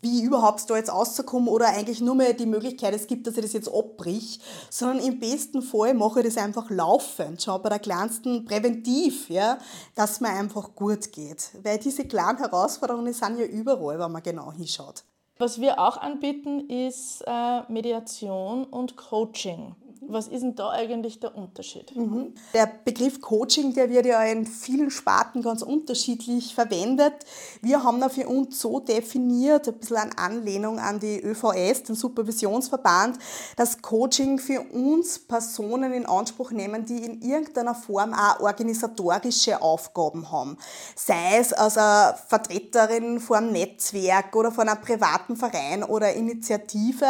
wie 0.00 0.22
überhaupt 0.22 0.68
da 0.68 0.76
jetzt 0.76 0.92
rauszukommen 0.92 1.48
oder 1.48 1.68
eigentlich 1.68 2.00
nur 2.00 2.14
mehr 2.14 2.32
die 2.32 2.46
Möglichkeit 2.46 2.94
es 2.94 3.06
gibt, 3.06 3.26
dass 3.26 3.36
ich 3.36 3.42
das 3.42 3.52
jetzt 3.52 3.68
abbrich, 3.72 4.40
sondern 4.70 5.04
im 5.04 5.18
besten 5.18 5.62
Fall 5.62 5.94
mache 5.94 6.20
ich 6.20 6.26
das 6.26 6.36
einfach 6.36 6.70
laufend, 6.70 7.42
schon 7.42 7.62
bei 7.62 7.68
der 7.68 7.78
kleinsten 7.78 8.44
präventiv, 8.44 9.28
ja, 9.30 9.58
dass 9.94 10.20
mir 10.20 10.30
einfach 10.30 10.74
gut 10.74 11.12
geht. 11.12 11.50
Weil 11.62 11.78
diese 11.78 12.04
kleinen 12.04 12.38
Herausforderungen 12.38 13.12
sind 13.12 13.38
ja 13.38 13.46
überall, 13.46 13.98
wenn 13.98 14.12
man 14.12 14.22
genau 14.22 14.52
hinschaut. 14.52 15.04
Was 15.38 15.60
wir 15.60 15.80
auch 15.80 15.96
anbieten, 15.96 16.68
ist 16.70 17.24
äh, 17.26 17.62
Mediation 17.68 18.64
und 18.64 18.96
Coaching. 18.96 19.74
Was 20.08 20.28
ist 20.28 20.42
denn 20.42 20.54
da 20.54 20.70
eigentlich 20.70 21.20
der 21.20 21.36
Unterschied? 21.36 21.94
Mhm. 21.96 22.34
Der 22.52 22.70
Begriff 22.84 23.20
Coaching, 23.20 23.74
der 23.74 23.90
wird 23.90 24.06
ja 24.06 24.22
in 24.24 24.46
vielen 24.46 24.90
Sparten 24.90 25.42
ganz 25.42 25.62
unterschiedlich 25.62 26.54
verwendet. 26.54 27.14
Wir 27.62 27.82
haben 27.82 28.02
ihn 28.02 28.10
für 28.10 28.28
uns 28.28 28.60
so 28.60 28.80
definiert, 28.80 29.68
ein 29.68 29.74
bisschen 29.74 29.96
an 29.96 30.10
Anlehnung 30.16 30.78
an 30.78 31.00
die 31.00 31.20
ÖVS, 31.20 31.84
den 31.84 31.94
Supervisionsverband, 31.94 33.18
dass 33.56 33.80
Coaching 33.82 34.38
für 34.38 34.60
uns 34.60 35.18
Personen 35.18 35.92
in 35.92 36.06
Anspruch 36.06 36.50
nehmen, 36.50 36.84
die 36.84 37.04
in 37.04 37.22
irgendeiner 37.22 37.74
Form 37.74 38.14
auch 38.14 38.40
organisatorische 38.40 39.60
Aufgaben 39.62 40.30
haben. 40.30 40.58
Sei 40.96 41.38
es 41.38 41.52
als 41.52 41.78
eine 41.78 42.16
Vertreterin 42.28 43.20
von 43.20 43.36
einem 43.38 43.52
Netzwerk 43.52 44.34
oder 44.36 44.52
von 44.52 44.68
einem 44.68 44.80
privaten 44.80 45.36
Verein 45.36 45.82
oder 45.82 46.12
Initiative, 46.12 47.06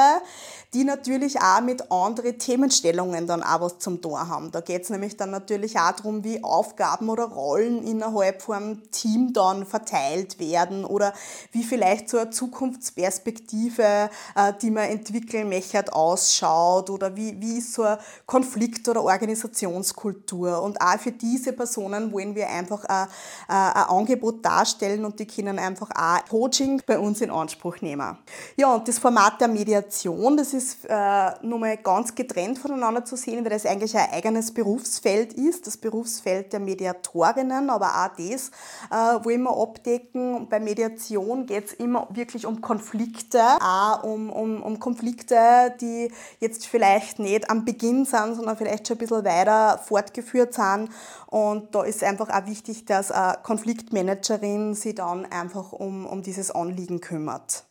die 0.74 0.84
natürlich 0.84 1.40
auch 1.40 1.60
mit 1.60 1.90
anderen 1.92 2.38
Themenstellungen 2.38 3.28
dann 3.28 3.42
auch 3.44 3.60
was 3.60 3.78
zum 3.78 4.02
Tor 4.02 4.28
haben. 4.28 4.50
Da 4.50 4.60
geht 4.60 4.82
es 4.82 4.90
nämlich 4.90 5.16
dann 5.16 5.30
natürlich 5.30 5.78
auch 5.78 5.92
darum, 5.92 6.24
wie 6.24 6.42
Aufgaben 6.42 7.08
oder 7.08 7.24
Rollen 7.24 7.86
innerhalb 7.86 8.42
von 8.42 8.56
einem 8.56 8.90
Team 8.90 9.32
dann 9.32 9.64
verteilt 9.64 10.40
werden 10.40 10.84
oder 10.84 11.14
wie 11.52 11.62
vielleicht 11.62 12.08
so 12.08 12.18
eine 12.18 12.30
Zukunftsperspektive, 12.30 14.10
äh, 14.34 14.52
die 14.60 14.70
man 14.72 14.84
entwickeln 14.84 15.48
möchte, 15.48 15.92
ausschaut 15.92 16.90
oder 16.90 17.14
wie, 17.14 17.40
wie 17.40 17.58
ist 17.58 17.74
so 17.74 17.82
eine 17.82 17.98
Konflikt- 18.26 18.88
oder 18.88 19.04
Organisationskultur. 19.04 20.60
Und 20.60 20.80
auch 20.80 20.98
für 20.98 21.12
diese 21.12 21.52
Personen 21.52 22.12
wollen 22.12 22.34
wir 22.34 22.48
einfach 22.48 22.84
ein, 22.86 23.06
ein 23.46 23.84
Angebot 23.84 24.44
darstellen 24.44 25.04
und 25.04 25.20
die 25.20 25.26
können 25.26 25.58
einfach 25.58 25.90
auch 25.94 26.28
Coaching 26.28 26.82
bei 26.84 26.98
uns 26.98 27.20
in 27.20 27.30
Anspruch 27.30 27.80
nehmen. 27.80 28.18
Ja, 28.56 28.74
und 28.74 28.88
das 28.88 28.98
Format 28.98 29.40
der 29.40 29.48
Mediation, 29.48 30.36
das 30.36 30.52
ist 30.52 30.63
ist 30.64 30.86
äh, 30.88 31.30
nochmal 31.42 31.76
ganz 31.76 32.14
getrennt 32.14 32.58
voneinander 32.58 33.04
zu 33.04 33.16
sehen, 33.16 33.44
weil 33.44 33.50
das 33.50 33.66
eigentlich 33.66 33.96
ein 33.96 34.10
eigenes 34.12 34.52
Berufsfeld 34.52 35.34
ist, 35.34 35.66
das 35.66 35.76
Berufsfeld 35.76 36.52
der 36.52 36.60
Mediatorinnen, 36.60 37.68
aber 37.68 37.88
auch 37.88 38.16
das 38.16 38.50
äh, 38.90 39.24
wollen 39.24 39.42
wir 39.42 39.56
abdecken. 39.56 40.48
Bei 40.48 40.60
Mediation 40.60 41.46
geht 41.46 41.66
es 41.66 41.72
immer 41.74 42.08
wirklich 42.10 42.46
um 42.46 42.60
Konflikte, 42.60 43.42
auch 43.60 44.04
um, 44.04 44.30
um, 44.30 44.62
um 44.62 44.80
Konflikte, 44.80 45.74
die 45.80 46.10
jetzt 46.40 46.66
vielleicht 46.66 47.18
nicht 47.18 47.50
am 47.50 47.64
Beginn 47.64 48.06
sind, 48.06 48.36
sondern 48.36 48.56
vielleicht 48.56 48.88
schon 48.88 48.96
ein 48.96 49.00
bisschen 49.00 49.24
weiter 49.24 49.78
fortgeführt 49.78 50.54
sind. 50.54 50.88
Und 51.26 51.74
da 51.74 51.82
ist 51.82 52.02
einfach 52.02 52.30
auch 52.30 52.46
wichtig, 52.46 52.86
dass 52.86 53.10
eine 53.10 53.38
Konfliktmanagerin 53.42 54.74
sich 54.74 54.94
dann 54.94 55.26
einfach 55.26 55.72
um, 55.72 56.06
um 56.06 56.22
dieses 56.22 56.50
Anliegen 56.50 57.00
kümmert 57.00 57.64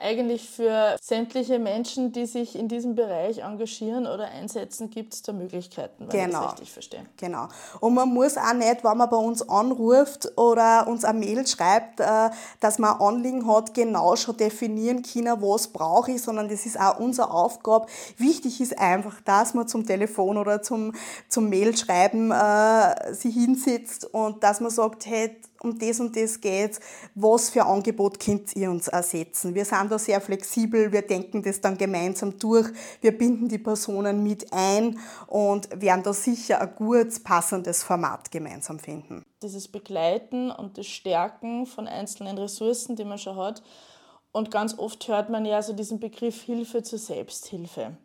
eigentlich 0.00 0.48
für 0.48 0.96
sämtliche 1.00 1.58
Menschen, 1.58 2.12
die 2.12 2.26
sich 2.26 2.56
in 2.56 2.68
diesem 2.68 2.94
Bereich 2.94 3.38
engagieren 3.38 4.06
oder 4.06 4.28
einsetzen, 4.28 4.90
gibt 4.90 5.14
es 5.14 5.22
da 5.22 5.32
Möglichkeiten, 5.32 6.06
wenn 6.10 6.26
genau. 6.26 6.38
ich 6.38 6.44
das 6.44 6.52
richtig 6.52 6.72
verstehe. 6.72 7.06
Genau. 7.18 7.48
Und 7.80 7.94
man 7.94 8.08
muss 8.08 8.36
auch 8.36 8.54
nicht, 8.54 8.82
wenn 8.82 8.96
man 8.96 9.10
bei 9.10 9.16
uns 9.16 9.46
anruft 9.48 10.36
oder 10.38 10.86
uns 10.86 11.04
eine 11.04 11.18
Mail 11.18 11.46
schreibt, 11.46 12.00
äh, 12.00 12.30
dass 12.60 12.78
man 12.78 12.94
ein 12.94 13.00
Anliegen 13.00 13.46
hat, 13.46 13.74
genau 13.74 14.16
schon 14.16 14.36
definieren 14.36 15.02
können, 15.02 15.40
was 15.42 15.68
brauche 15.68 16.12
ich, 16.12 16.22
sondern 16.22 16.48
das 16.48 16.64
ist 16.64 16.80
auch 16.80 16.98
unsere 16.98 17.30
Aufgabe. 17.30 17.86
Wichtig 18.16 18.60
ist 18.60 18.78
einfach, 18.78 19.20
dass 19.20 19.54
man 19.54 19.68
zum 19.68 19.86
Telefon 19.86 20.38
oder 20.38 20.62
zum, 20.62 20.94
zum 21.28 21.50
Mailschreiben 21.50 22.30
äh, 22.30 23.14
sich 23.14 23.34
hinsetzt 23.34 24.06
und 24.06 24.42
dass 24.42 24.60
man 24.60 24.70
sagt, 24.70 25.06
hey, 25.06 25.36
um 25.62 25.78
das 25.78 26.00
und 26.00 26.16
das 26.16 26.40
geht 26.40 26.80
was 27.14 27.50
für 27.50 27.64
Angebot 27.64 28.18
könnt 28.20 28.54
ihr 28.56 28.70
uns 28.70 28.88
ersetzen. 28.88 29.54
Wir 29.54 29.64
sind 29.64 29.90
da 29.90 29.98
sehr 29.98 30.20
flexibel, 30.20 30.92
wir 30.92 31.02
denken 31.02 31.42
das 31.42 31.60
dann 31.60 31.76
gemeinsam 31.76 32.38
durch, 32.38 32.68
wir 33.00 33.16
binden 33.16 33.48
die 33.48 33.58
Personen 33.58 34.22
mit 34.22 34.52
ein 34.52 34.98
und 35.26 35.68
werden 35.80 36.02
da 36.02 36.12
sicher 36.12 36.60
ein 36.60 36.74
gutes, 36.76 37.20
passendes 37.22 37.82
Format 37.82 38.30
gemeinsam 38.30 38.78
finden. 38.78 39.24
Dieses 39.42 39.68
Begleiten 39.68 40.50
und 40.50 40.78
das 40.78 40.86
Stärken 40.86 41.66
von 41.66 41.86
einzelnen 41.86 42.38
Ressourcen, 42.38 42.96
die 42.96 43.04
man 43.04 43.18
schon 43.18 43.36
hat. 43.36 43.62
Und 44.32 44.50
ganz 44.50 44.78
oft 44.78 45.08
hört 45.08 45.30
man 45.30 45.44
ja 45.44 45.60
so 45.62 45.72
diesen 45.72 45.98
Begriff 45.98 46.42
Hilfe 46.42 46.82
zur 46.82 46.98
Selbsthilfe. 46.98 47.96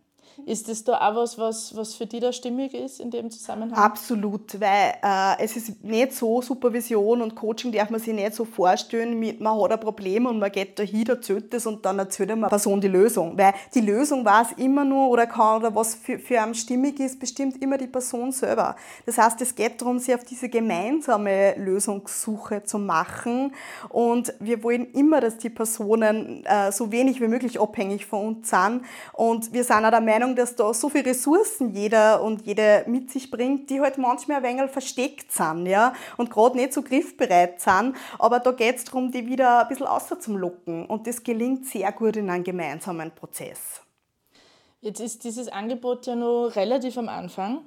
Ist 0.46 0.68
das 0.68 0.84
da 0.84 0.94
auch 0.94 1.16
was, 1.16 1.38
was, 1.38 1.76
was 1.76 1.96
für 1.96 2.06
dich 2.06 2.20
da 2.20 2.34
stimmig 2.34 2.74
ist 2.74 3.00
in 3.00 3.10
dem 3.10 3.32
Zusammenhang? 3.32 3.78
Absolut, 3.78 4.60
weil 4.60 4.96
äh, 5.02 5.44
es 5.44 5.56
ist 5.56 5.84
nicht 5.84 6.12
so, 6.12 6.42
Supervision 6.42 7.22
und 7.22 7.36
Coaching 7.36 7.72
darf 7.72 7.90
man 7.90 8.02
sich 8.02 8.14
nicht 8.14 8.34
so 8.34 8.44
vorstellen, 8.44 9.18
mit, 9.18 9.40
man 9.40 9.60
hat 9.62 9.72
ein 9.72 9.80
Problem 9.80 10.26
und 10.26 10.40
man 10.40 10.52
geht 10.52 10.78
da 10.78 10.84
hin, 10.84 11.08
erzählt 11.08 11.54
das 11.54 11.66
und 11.66 11.86
dann 11.86 12.00
erzählt 12.00 12.32
eine 12.32 12.48
Person 12.48 12.82
die 12.82 12.90
Lösung. 12.90 13.38
Weil 13.38 13.54
die 13.74 13.80
Lösung 13.80 14.26
weiß 14.26 14.54
immer 14.58 14.84
nur 14.84 15.10
oder 15.10 15.26
kann 15.26 15.62
oder 15.62 15.74
was 15.74 15.96
für, 15.96 16.20
für 16.20 16.42
einen 16.42 16.54
stimmig 16.54 17.00
ist, 17.00 17.20
bestimmt 17.20 17.62
immer 17.62 17.78
die 17.78 17.88
Person 17.88 18.32
selber. 18.32 18.76
Das 19.06 19.18
heißt, 19.18 19.40
es 19.42 19.56
geht 19.56 19.82
darum, 19.82 20.00
sich 20.00 20.14
auf 20.14 20.26
diese 20.26 20.50
gemeinsame 20.50 21.56
Lösungssuche 21.58 22.64
zu 22.64 22.78
machen 22.78 23.54
und 23.90 24.34
wir 24.40 24.62
wollen 24.64 24.92
immer, 24.92 25.22
dass 25.22 25.38
die 25.38 25.50
Personen 25.50 26.46
äh, 26.46 26.72
so 26.72 26.92
wenig 26.92 27.22
wie 27.22 27.28
möglich 27.28 27.60
abhängig 27.60 28.06
von 28.06 28.28
uns 28.28 28.50
sind 28.50 28.82
und 29.14 29.54
wir 29.54 29.64
sind 29.64 29.86
auch 29.86 29.92
der 29.92 30.02
Meinung, 30.02 30.25
Meinung, 30.26 30.36
dass 30.36 30.56
da 30.56 30.74
so 30.74 30.90
viele 30.90 31.08
Ressourcen 31.08 31.74
jeder 31.76 32.22
und 32.24 32.46
jede 32.46 32.84
mit 32.88 33.12
sich 33.12 33.30
bringt, 33.30 33.70
die 33.70 33.80
halt 33.80 33.98
manchmal 33.98 34.38
ein 34.38 34.44
wenig 34.44 34.72
versteckt 34.72 35.32
sind, 35.32 35.68
ja, 35.68 35.94
und 36.18 36.32
gerade 36.32 36.58
nicht 36.58 36.74
so 36.74 36.82
griffbereit 36.82 37.62
sind. 37.62 37.96
Aber 38.18 38.40
da 38.40 38.52
geht 38.52 38.78
es 38.78 38.86
darum, 38.86 39.12
die 39.12 39.28
wieder 39.28 39.62
ein 39.62 39.68
bisschen 39.68 39.86
außer 39.86 40.20
zum 40.20 40.38
Locken. 40.38 40.86
Und 40.88 41.06
das 41.06 41.24
gelingt 41.24 41.68
sehr 41.68 41.92
gut 41.92 42.16
in 42.16 42.30
einem 42.30 42.44
gemeinsamen 42.44 43.12
Prozess. 43.12 43.82
Jetzt 44.82 45.00
ist 45.00 45.24
dieses 45.24 45.48
Angebot 45.48 46.06
ja 46.08 46.16
noch 46.16 46.50
relativ 46.56 46.98
am 46.98 47.10
Anfang. 47.10 47.60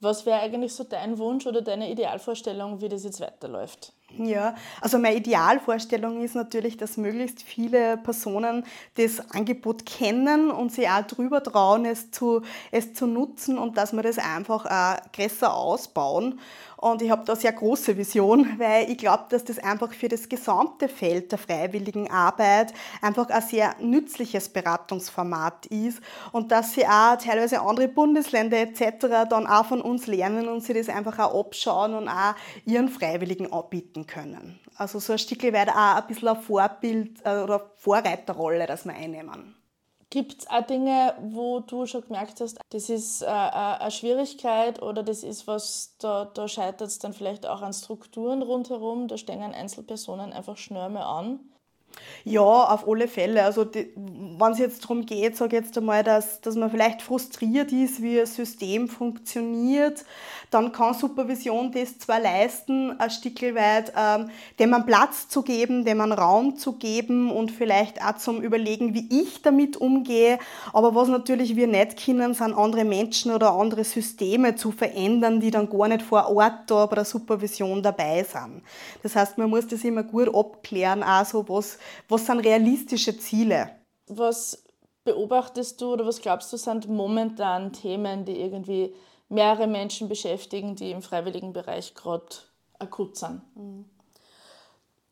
Was 0.00 0.24
wäre 0.26 0.40
eigentlich 0.40 0.72
so 0.72 0.84
dein 0.84 1.18
Wunsch 1.18 1.46
oder 1.46 1.60
deine 1.60 1.90
Idealvorstellung, 1.90 2.80
wie 2.80 2.88
das 2.88 3.04
jetzt 3.04 3.20
weiterläuft? 3.20 3.92
Ja, 4.18 4.54
also 4.80 4.98
meine 4.98 5.16
Idealvorstellung 5.16 6.20
ist 6.22 6.34
natürlich, 6.34 6.76
dass 6.76 6.96
möglichst 6.96 7.42
viele 7.42 7.96
Personen 7.96 8.64
das 8.96 9.30
Angebot 9.30 9.86
kennen 9.86 10.50
und 10.50 10.72
sich 10.72 10.88
auch 10.88 11.02
drüber 11.06 11.42
trauen, 11.42 11.84
es 11.84 12.10
zu, 12.10 12.42
es 12.72 12.92
zu 12.92 13.06
nutzen 13.06 13.56
und 13.56 13.76
dass 13.76 13.92
wir 13.92 14.02
das 14.02 14.18
einfach 14.18 14.66
auch 14.66 15.12
größer 15.12 15.54
ausbauen. 15.54 16.40
Und 16.80 17.02
ich 17.02 17.10
habe 17.10 17.26
da 17.26 17.36
sehr 17.36 17.52
große 17.52 17.98
Vision, 17.98 18.54
weil 18.58 18.90
ich 18.90 18.96
glaube, 18.96 19.24
dass 19.28 19.44
das 19.44 19.58
einfach 19.58 19.92
für 19.92 20.08
das 20.08 20.28
gesamte 20.30 20.88
Feld 20.88 21.30
der 21.30 21.38
freiwilligen 21.38 22.10
Arbeit 22.10 22.72
einfach 23.02 23.28
ein 23.28 23.42
sehr 23.42 23.76
nützliches 23.80 24.48
Beratungsformat 24.48 25.66
ist 25.66 26.00
und 26.32 26.50
dass 26.50 26.72
sie 26.72 26.86
auch 26.86 27.16
teilweise 27.16 27.60
andere 27.60 27.88
Bundesländer 27.88 28.58
etc. 28.58 29.28
dann 29.28 29.46
auch 29.46 29.66
von 29.66 29.82
uns 29.82 30.06
lernen 30.06 30.48
und 30.48 30.62
sie 30.62 30.72
das 30.72 30.88
einfach 30.88 31.18
auch 31.18 31.38
abschauen 31.38 31.92
und 31.92 32.08
auch 32.08 32.34
ihren 32.64 32.88
Freiwilligen 32.88 33.52
anbieten 33.52 34.06
können. 34.06 34.58
Also 34.76 35.00
so 35.00 35.12
ein 35.12 35.18
Stück 35.18 35.42
weit 35.52 35.68
auch 35.68 35.96
ein 35.96 36.06
bisschen 36.06 36.28
eine 36.28 36.40
Vorbild- 36.40 37.20
äh, 37.24 37.42
oder 37.42 37.72
Vorreiterrolle, 37.76 38.66
dass 38.66 38.86
wir 38.86 38.94
einnehmen. 38.94 39.59
Gibt 40.12 40.42
es 40.42 40.50
auch 40.50 40.66
Dinge, 40.66 41.14
wo 41.20 41.60
du 41.60 41.86
schon 41.86 42.02
gemerkt 42.02 42.40
hast, 42.40 42.58
das 42.70 42.90
ist 42.90 43.22
äh, 43.22 43.26
äh, 43.26 43.28
eine 43.28 43.90
Schwierigkeit 43.92 44.82
oder 44.82 45.04
das 45.04 45.22
ist 45.22 45.46
was, 45.46 45.94
da, 45.98 46.24
da 46.24 46.48
scheitert 46.48 46.88
es 46.88 46.98
dann 46.98 47.12
vielleicht 47.12 47.46
auch 47.46 47.62
an 47.62 47.72
Strukturen 47.72 48.42
rundherum, 48.42 49.06
da 49.06 49.16
stehen 49.16 49.40
Einzelpersonen 49.40 50.32
einfach 50.32 50.56
schnell 50.56 50.96
an? 50.96 51.38
Ja, 52.24 52.40
auf 52.42 52.86
alle 52.86 53.08
Fälle. 53.08 53.44
Also 53.44 53.66
wenn 53.74 54.52
es 54.52 54.58
jetzt 54.58 54.84
darum 54.84 55.06
geht, 55.06 55.36
sage 55.36 55.56
jetzt 55.56 55.76
einmal, 55.78 56.04
dass, 56.04 56.40
dass 56.40 56.54
man 56.54 56.70
vielleicht 56.70 57.02
frustriert 57.02 57.72
ist, 57.72 58.02
wie 58.02 58.20
ein 58.20 58.26
System 58.26 58.88
funktioniert, 58.88 60.04
dann 60.50 60.72
kann 60.72 60.94
Supervision 60.94 61.72
das 61.72 61.98
zwar 61.98 62.20
leisten, 62.20 62.98
ein 62.98 63.10
Stück 63.10 63.40
weit, 63.54 63.92
ähm, 63.96 64.30
dem 64.58 64.70
man 64.70 64.84
Platz 64.84 65.28
zu 65.28 65.42
geben, 65.42 65.84
dem 65.84 65.98
man 65.98 66.12
Raum 66.12 66.56
zu 66.56 66.72
geben 66.72 67.30
und 67.30 67.52
vielleicht 67.52 68.02
auch 68.02 68.16
zum 68.16 68.42
Überlegen, 68.42 68.92
wie 68.94 69.08
ich 69.22 69.42
damit 69.42 69.76
umgehe. 69.76 70.38
Aber 70.72 70.94
was 70.94 71.08
natürlich 71.08 71.56
wir 71.56 71.68
nicht 71.68 72.04
können, 72.04 72.34
sind 72.34 72.54
andere 72.54 72.84
Menschen 72.84 73.32
oder 73.32 73.52
andere 73.52 73.84
Systeme 73.84 74.56
zu 74.56 74.72
verändern, 74.72 75.40
die 75.40 75.50
dann 75.50 75.70
gar 75.70 75.88
nicht 75.88 76.02
vor 76.02 76.28
Ort 76.34 76.68
da 76.70 76.86
bei 76.86 76.96
der 76.96 77.04
Supervision 77.04 77.82
dabei 77.82 78.24
sind. 78.24 78.62
Das 79.02 79.16
heißt, 79.16 79.38
man 79.38 79.48
muss 79.48 79.68
das 79.68 79.84
immer 79.84 80.02
gut 80.02 80.34
abklären, 80.34 81.02
also 81.02 81.48
was, 81.48 81.78
was 82.08 82.26
sind 82.26 82.40
realistische 82.40 83.16
Ziele. 83.18 83.70
Was 84.06 84.64
beobachtest 85.04 85.80
du 85.80 85.92
oder 85.92 86.06
was 86.06 86.20
glaubst 86.20 86.52
du 86.52 86.56
sind 86.56 86.88
momentan 86.88 87.72
Themen, 87.72 88.24
die 88.24 88.40
irgendwie 88.40 88.94
mehrere 89.28 89.66
Menschen 89.66 90.08
beschäftigen, 90.08 90.76
die 90.76 90.90
im 90.90 91.02
freiwilligen 91.02 91.52
Bereich 91.52 91.94
gerade 91.94 92.26
akut 92.78 93.16
sind. 93.16 93.42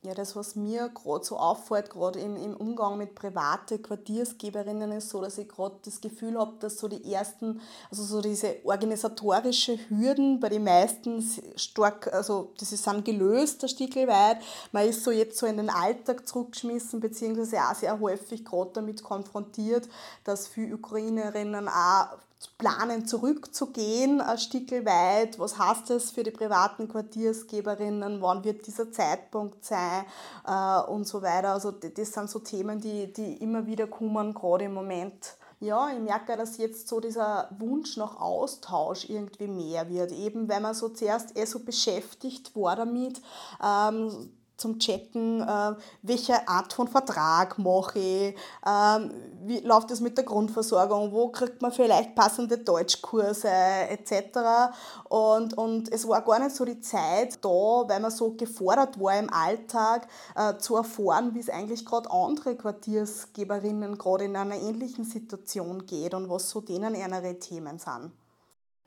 Ja, 0.03 0.15
das, 0.15 0.37
was 0.37 0.55
mir 0.55 0.91
gerade 0.91 1.25
so 1.25 1.37
auffällt, 1.37 1.91
gerade 1.91 2.21
im, 2.21 2.55
Umgang 2.57 2.99
mit 2.99 3.17
privaten 3.17 3.83
Quartiersgeberinnen, 3.83 4.93
ist 4.93 5.09
so, 5.09 5.21
dass 5.21 5.39
ich 5.39 5.49
gerade 5.49 5.75
das 5.85 6.01
Gefühl 6.01 6.39
habe, 6.39 6.53
dass 6.61 6.79
so 6.79 6.87
die 6.87 7.13
ersten, 7.13 7.61
also 7.91 8.05
so 8.05 8.23
diese 8.23 8.59
organisatorische 8.63 9.77
Hürden 9.89 10.39
bei 10.39 10.51
den 10.51 10.63
meisten 10.63 11.21
stark, 11.57 12.15
also 12.15 12.53
das 12.61 12.71
sind 12.71 13.05
gelöst, 13.05 13.61
der 13.65 13.67
Stickel 13.67 14.07
weit. 14.07 14.39
Man 14.71 14.89
ist 14.89 15.03
so 15.03 15.11
jetzt 15.11 15.37
so 15.37 15.47
in 15.47 15.57
den 15.57 15.69
Alltag 15.69 16.29
zurückgeschmissen, 16.29 17.01
beziehungsweise 17.01 17.59
auch 17.59 17.75
sehr 17.75 17.99
häufig 17.99 18.45
gerade 18.45 18.71
damit 18.75 19.03
konfrontiert, 19.03 19.89
dass 20.23 20.47
viele 20.47 20.77
Ukrainerinnen 20.77 21.69
auch 21.69 22.19
planen, 22.59 23.07
zurückzugehen, 23.07 24.21
ein 24.21 24.39
Stück 24.39 24.71
weit. 24.85 25.39
Was 25.39 25.59
heißt 25.59 25.91
das 25.91 26.11
für 26.11 26.23
die 26.23 26.31
privaten 26.31 26.89
Quartiersgeberinnen? 26.89 28.21
Wann 28.21 28.45
wird 28.45 28.67
dieser 28.67 28.91
Zeitpunkt 28.93 29.65
sein? 29.65 30.05
Äh, 30.47 30.81
und 30.91 31.07
so 31.07 31.23
weiter. 31.23 31.53
Also, 31.53 31.71
das 31.71 32.13
sind 32.13 32.31
so 32.31 32.39
Themen, 32.39 32.81
die, 32.81 33.13
die 33.13 33.35
immer 33.43 33.67
wieder 33.67 33.87
kommen, 33.87 34.35
gerade 34.35 34.65
im 34.65 34.75
Moment. 34.75 35.37
Ja, 35.61 35.91
ich 35.91 35.99
merke, 35.99 36.37
dass 36.37 36.57
jetzt 36.59 36.87
so 36.87 37.01
dieser 37.01 37.49
Wunsch 37.59 37.97
nach 37.97 38.21
Austausch 38.21 39.09
irgendwie 39.09 39.49
mehr 39.49 39.89
wird. 39.89 40.13
Eben, 40.13 40.49
weil 40.49 40.61
man 40.61 40.75
so 40.75 40.89
zuerst 40.89 41.37
eh 41.37 41.47
so 41.47 41.59
beschäftigt 41.61 42.55
war 42.55 42.77
damit, 42.77 43.21
ähm, 43.65 44.31
zum 44.59 44.79
Checken, 44.79 45.41
äh, 45.41 45.75
welche 46.03 46.47
Art 46.47 46.73
von 46.73 46.89
Vertrag 46.89 47.59
mache 47.59 47.99
ich, 47.99 48.37
ähm, 48.67 49.11
wie 49.45 49.61
läuft 49.61 49.91
es 49.91 50.01
mit 50.01 50.17
der 50.19 50.25
Grundversorgung, 50.25 51.13
wo 51.13 51.29
kriegt 51.29 51.63
man 51.63 51.73
vielleicht 51.73 52.15
passende 52.15 52.59
Deutschkurse 52.59 53.49
etc. 53.49 54.75
Und, 55.09 55.57
und 55.57 55.91
es 55.91 56.07
war 56.07 56.23
gar 56.23 56.41
nicht 56.41 56.55
so 56.55 56.65
die 56.65 56.81
Zeit 56.81 57.43
da, 57.43 57.49
weil 57.49 58.01
man 58.01 58.11
so 58.11 58.33
gefordert 58.33 59.01
war 59.01 59.19
im 59.19 59.33
Alltag, 59.33 60.09
äh, 60.35 60.59
zu 60.59 60.77
erfahren, 60.77 61.35
wie 61.35 61.41
es 61.41 61.49
eigentlich 61.49 61.87
gerade 61.87 62.11
andere 62.11 62.57
Quartiersgeberinnen 62.57 63.97
gerade 63.97 64.25
in 64.25 64.37
einer 64.37 64.57
ähnlichen 64.57 65.05
Situation 65.05 65.87
geht 65.87 66.15
und 66.15 66.29
was 66.29 66.51
so 66.51 66.61
denen 66.61 66.95
ihre 66.95 67.39
Themen 67.39 67.79
sind. 67.79 68.13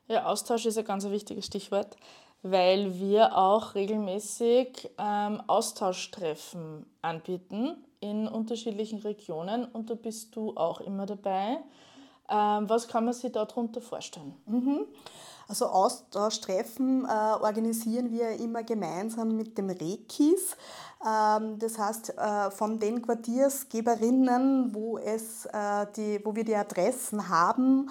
Ja, 0.08 0.26
Austausch 0.26 0.66
ist 0.66 0.76
ein 0.76 0.84
ganz 0.84 1.04
wichtiges 1.04 1.46
Stichwort 1.46 1.96
weil 2.42 2.98
wir 2.98 3.36
auch 3.36 3.74
regelmäßig 3.74 4.90
ähm, 4.98 5.42
Austauschtreffen 5.46 6.86
anbieten 7.00 7.76
in 8.00 8.26
unterschiedlichen 8.26 8.98
Regionen 9.00 9.64
und 9.64 9.90
da 9.90 9.94
bist 9.94 10.34
du 10.34 10.56
auch 10.56 10.80
immer 10.80 11.06
dabei. 11.06 11.58
Ähm, 12.28 12.68
was 12.68 12.88
kann 12.88 13.04
man 13.04 13.14
sich 13.14 13.32
darunter 13.32 13.80
vorstellen? 13.80 14.34
Mhm. 14.46 14.86
Also 15.48 15.66
Austauschtreffen 15.66 17.04
äh, 17.04 17.08
organisieren 17.08 18.10
wir 18.10 18.30
immer 18.40 18.62
gemeinsam 18.62 19.36
mit 19.36 19.58
dem 19.58 19.70
Rekis. 19.70 20.56
Ähm, 21.04 21.58
das 21.58 21.78
heißt, 21.78 22.16
äh, 22.16 22.50
von 22.50 22.78
den 22.78 23.02
Quartiersgeberinnen, 23.02 24.74
wo, 24.74 24.98
es, 24.98 25.46
äh, 25.46 25.86
die, 25.96 26.20
wo 26.24 26.34
wir 26.34 26.44
die 26.44 26.56
Adressen 26.56 27.28
haben, 27.28 27.90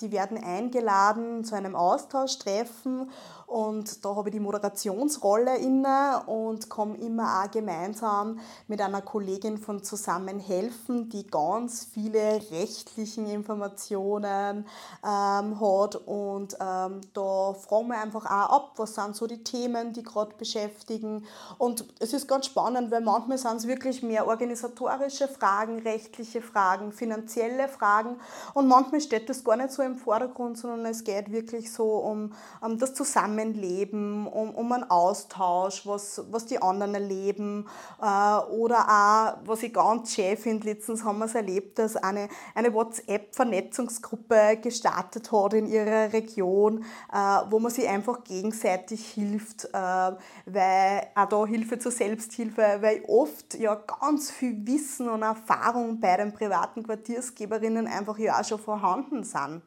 die 0.00 0.12
werden 0.12 0.42
eingeladen 0.42 1.44
zu 1.44 1.56
einem 1.56 1.74
Austauschtreffen 1.74 3.10
und 3.52 4.02
da 4.02 4.16
habe 4.16 4.30
ich 4.30 4.32
die 4.32 4.40
Moderationsrolle 4.40 5.58
inne 5.58 6.22
und 6.24 6.70
komme 6.70 6.96
immer 6.96 7.42
auch 7.42 7.50
gemeinsam 7.50 8.40
mit 8.66 8.80
einer 8.80 9.02
Kollegin 9.02 9.58
von 9.58 9.82
Zusammenhelfen, 9.82 11.10
die 11.10 11.26
ganz 11.26 11.84
viele 11.84 12.40
rechtlichen 12.50 13.26
Informationen 13.26 14.64
ähm, 15.06 15.60
hat. 15.60 15.96
Und 15.96 16.56
ähm, 16.58 17.02
da 17.12 17.52
fragen 17.52 17.88
wir 17.88 18.00
einfach 18.00 18.24
auch 18.24 18.56
ab, 18.56 18.72
was 18.76 18.94
sind 18.94 19.16
so 19.16 19.26
die 19.26 19.44
Themen, 19.44 19.92
die 19.92 20.02
gerade 20.02 20.34
beschäftigen. 20.38 21.26
Und 21.58 21.84
es 22.00 22.14
ist 22.14 22.26
ganz 22.26 22.46
spannend, 22.46 22.90
weil 22.90 23.02
manchmal 23.02 23.36
sind 23.36 23.56
es 23.56 23.68
wirklich 23.68 24.02
mehr 24.02 24.26
organisatorische 24.26 25.28
Fragen, 25.28 25.80
rechtliche 25.80 26.40
Fragen, 26.40 26.90
finanzielle 26.90 27.68
Fragen. 27.68 28.16
Und 28.54 28.66
manchmal 28.66 29.02
steht 29.02 29.28
das 29.32 29.44
gar 29.44 29.56
nicht 29.56 29.70
so 29.70 29.82
im 29.82 29.96
Vordergrund, 29.96 30.58
sondern 30.58 30.84
es 30.86 31.04
geht 31.04 31.32
wirklich 31.32 31.72
so 31.72 31.84
um, 31.84 32.32
um 32.60 32.78
das 32.78 32.94
Zusammenleben, 32.94 34.26
um, 34.26 34.54
um 34.54 34.72
einen 34.72 34.90
Austausch, 34.90 35.86
was, 35.86 36.22
was 36.30 36.46
die 36.46 36.60
anderen 36.60 36.94
erleben. 36.94 37.66
Äh, 38.00 38.38
oder 38.52 38.88
auch, 38.88 39.46
was 39.46 39.62
ich 39.62 39.72
ganz 39.72 40.14
schön 40.14 40.36
finde, 40.36 40.68
letztens 40.68 41.04
haben 41.04 41.18
wir 41.18 41.26
es 41.26 41.34
erlebt, 41.34 41.78
dass 41.78 41.96
eine, 41.96 42.28
eine 42.54 42.72
WhatsApp-Vernetzungsgruppe 42.74 44.58
gestartet 44.62 45.32
hat 45.32 45.54
in 45.54 45.66
ihrer 45.66 46.12
Region, 46.12 46.84
äh, 47.12 47.16
wo 47.50 47.58
man 47.58 47.72
sich 47.72 47.88
einfach 47.88 48.24
gegenseitig 48.24 49.06
hilft, 49.06 49.64
äh, 49.64 49.72
weil 49.72 51.06
auch 51.14 51.28
da 51.28 51.46
Hilfe 51.46 51.78
zur 51.78 51.92
Selbsthilfe, 51.92 52.78
weil 52.80 53.02
oft 53.08 53.54
ja 53.54 53.74
ganz 53.74 54.30
viel 54.30 54.66
Wissen 54.66 55.08
und 55.08 55.22
Erfahrung 55.22 56.00
bei 56.00 56.16
den 56.16 56.32
privaten 56.32 56.82
Quartiersgeberinnen 56.82 57.86
einfach 57.86 58.18
ja 58.18 58.38
auch 58.38 58.44
schon 58.44 58.58
vorhanden 58.58 59.21
sind. 59.24 59.62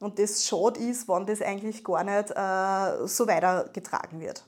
Und 0.00 0.18
das 0.18 0.46
schade 0.46 0.80
ist, 0.80 1.08
wenn 1.08 1.26
das 1.26 1.42
eigentlich 1.42 1.84
gar 1.84 2.02
nicht 2.02 2.30
äh, 2.30 3.06
so 3.06 3.26
weitergetragen 3.26 4.20
wird. 4.20 4.44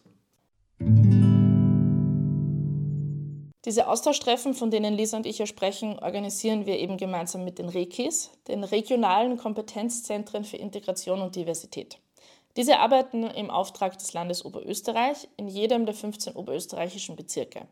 Diese 3.65 3.89
Austauschtreffen, 3.89 4.53
von 4.53 4.71
denen 4.71 4.95
Lisa 4.95 5.17
und 5.17 5.25
ich 5.25 5.39
ja 5.39 5.47
sprechen, 5.47 5.99
organisieren 5.99 6.67
wir 6.67 6.79
eben 6.79 6.99
gemeinsam 6.99 7.45
mit 7.45 7.59
den 7.59 7.71
REKIs, 7.71 8.31
den 8.47 8.63
regionalen 8.63 9.39
Kompetenzzentren 9.39 10.45
für 10.45 10.59
Integration 10.59 11.23
und 11.23 11.35
Diversität. 11.35 11.99
Diese 12.57 12.79
arbeiten 12.79 13.25
im 13.25 13.51
Auftrag 13.51 13.99
des 13.99 14.13
Landes 14.13 14.45
Oberösterreich 14.45 15.29
in 15.37 15.49
jedem 15.49 15.87
der 15.87 15.95
15 15.95 16.37
oberösterreichischen 16.37 17.17
Bezirke. 17.17 17.67